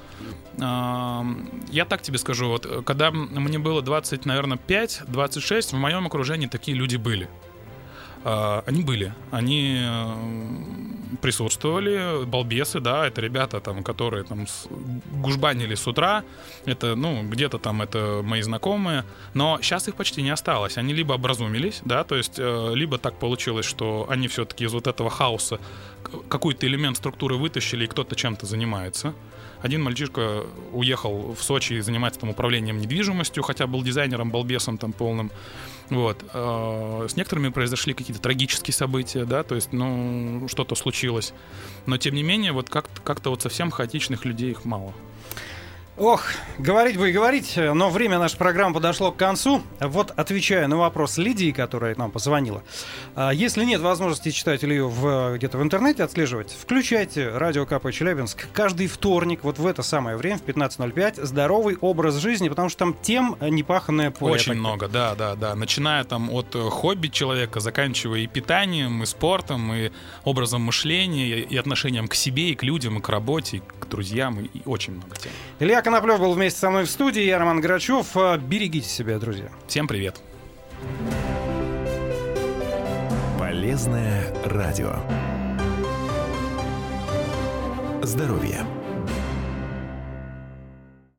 э, 0.56 1.22
я 1.70 1.84
так 1.84 2.02
тебе 2.02 2.18
скажу, 2.18 2.48
вот 2.48 2.66
когда 2.84 3.10
мне 3.10 3.58
было 3.58 3.82
20, 3.82 4.26
наверное, 4.26 4.58
5, 4.58 5.02
26, 5.06 5.72
в 5.72 5.76
моем 5.76 6.06
окружении 6.06 6.46
такие 6.46 6.76
люди 6.76 6.96
были. 6.96 7.28
Э, 8.24 8.62
они 8.66 8.82
были. 8.82 9.14
Они 9.30 9.84
присутствовали, 11.20 12.24
балбесы, 12.24 12.80
да, 12.80 13.06
это 13.06 13.20
ребята, 13.20 13.60
там, 13.60 13.82
которые 13.82 14.24
там 14.24 14.46
гужбанили 15.12 15.74
с 15.74 15.86
утра, 15.86 16.22
это, 16.64 16.94
ну, 16.94 17.22
где-то 17.22 17.58
там 17.58 17.82
это 17.82 18.20
мои 18.22 18.42
знакомые, 18.42 19.04
но 19.34 19.58
сейчас 19.62 19.88
их 19.88 19.94
почти 19.94 20.22
не 20.22 20.30
осталось, 20.30 20.78
они 20.78 20.94
либо 20.94 21.14
образумились, 21.14 21.80
да, 21.84 22.04
то 22.04 22.14
есть 22.14 22.38
э, 22.38 22.72
либо 22.74 22.98
так 22.98 23.18
получилось, 23.18 23.66
что 23.66 24.06
они 24.08 24.28
все-таки 24.28 24.64
из 24.64 24.72
вот 24.72 24.86
этого 24.86 25.10
хаоса 25.10 25.58
какой-то 26.28 26.66
элемент 26.66 26.96
структуры 26.96 27.36
вытащили, 27.36 27.84
и 27.84 27.86
кто-то 27.88 28.16
чем-то 28.16 28.46
занимается, 28.46 29.14
один 29.60 29.82
мальчишка 29.82 30.44
уехал 30.72 31.34
в 31.34 31.42
Сочи 31.42 31.74
и 31.74 31.80
занимается 31.80 32.20
там 32.20 32.30
управлением 32.30 32.78
недвижимостью, 32.78 33.42
хотя 33.42 33.66
был 33.66 33.82
дизайнером, 33.82 34.30
балбесом 34.30 34.78
там 34.78 34.92
полным. 34.92 35.30
Вот. 35.90 36.22
А, 36.32 37.06
с 37.08 37.16
некоторыми 37.16 37.48
произошли 37.48 37.94
какие-то 37.94 38.22
трагические 38.22 38.74
события, 38.74 39.24
да, 39.24 39.42
то 39.42 39.54
есть, 39.54 39.72
ну, 39.72 40.46
что-то 40.48 40.74
случилось. 40.74 41.32
Но, 41.86 41.96
тем 41.98 42.14
не 42.14 42.22
менее, 42.22 42.52
вот 42.52 42.70
как-то, 42.70 43.00
как-то 43.00 43.30
вот 43.30 43.42
совсем 43.42 43.70
хаотичных 43.70 44.24
людей 44.24 44.50
их 44.50 44.64
мало. 44.64 44.94
Ох, 46.00 46.26
говорить 46.58 46.96
бы 46.96 47.10
и 47.10 47.12
говорить, 47.12 47.54
но 47.56 47.90
время 47.90 48.20
нашей 48.20 48.36
программы 48.36 48.74
подошло 48.74 49.10
к 49.10 49.16
концу. 49.16 49.62
Вот 49.80 50.12
отвечая 50.12 50.68
на 50.68 50.76
вопрос 50.76 51.18
Лидии, 51.18 51.50
которая 51.50 51.96
нам 51.96 52.12
позвонила. 52.12 52.62
А, 53.16 53.30
если 53.30 53.64
нет 53.64 53.80
возможности 53.80 54.30
читать 54.30 54.62
Илью 54.62 54.88
в, 54.88 55.34
где-то 55.36 55.58
в 55.58 55.62
интернете, 55.62 56.04
отслеживать, 56.04 56.56
включайте 56.56 57.30
радио 57.30 57.66
КП 57.66 57.90
Челябинск 57.90 58.46
каждый 58.52 58.86
вторник, 58.86 59.40
вот 59.42 59.58
в 59.58 59.66
это 59.66 59.82
самое 59.82 60.16
время, 60.16 60.38
в 60.38 60.42
15.05, 60.42 61.24
здоровый 61.24 61.76
образ 61.80 62.14
жизни, 62.14 62.48
потому 62.48 62.68
что 62.68 62.78
там 62.78 62.96
тем 63.02 63.36
непаханное 63.40 64.12
поле. 64.12 64.34
Очень 64.34 64.54
много, 64.54 64.86
да, 64.86 65.16
да, 65.16 65.34
да. 65.34 65.56
Начиная 65.56 66.04
там 66.04 66.30
от 66.30 66.54
хобби 66.54 67.08
человека, 67.08 67.58
заканчивая 67.58 68.20
и 68.20 68.28
питанием, 68.28 69.02
и 69.02 69.06
спортом, 69.06 69.74
и 69.74 69.90
образом 70.22 70.62
мышления, 70.62 71.40
и 71.40 71.56
отношением 71.56 72.06
к 72.06 72.14
себе, 72.14 72.50
и 72.50 72.54
к 72.54 72.62
людям, 72.62 72.98
и 72.98 73.00
к 73.00 73.08
работе, 73.08 73.56
и 73.56 73.62
к 73.80 73.86
друзьям, 73.88 74.38
и 74.38 74.62
очень 74.64 74.92
много 74.92 75.16
тем. 75.16 75.32
Илья 75.58 75.82
Коноплев 75.88 76.20
был 76.20 76.34
вместе 76.34 76.60
со 76.60 76.68
мной 76.68 76.84
в 76.84 76.90
студии. 76.90 77.22
Я 77.22 77.38
Роман 77.38 77.62
Грачев. 77.62 78.14
А, 78.14 78.36
берегите 78.36 78.86
себя, 78.86 79.18
друзья. 79.18 79.48
Всем 79.66 79.88
привет. 79.88 80.20
Полезное 83.38 84.30
радио. 84.44 84.96
Здоровье. 88.02 88.66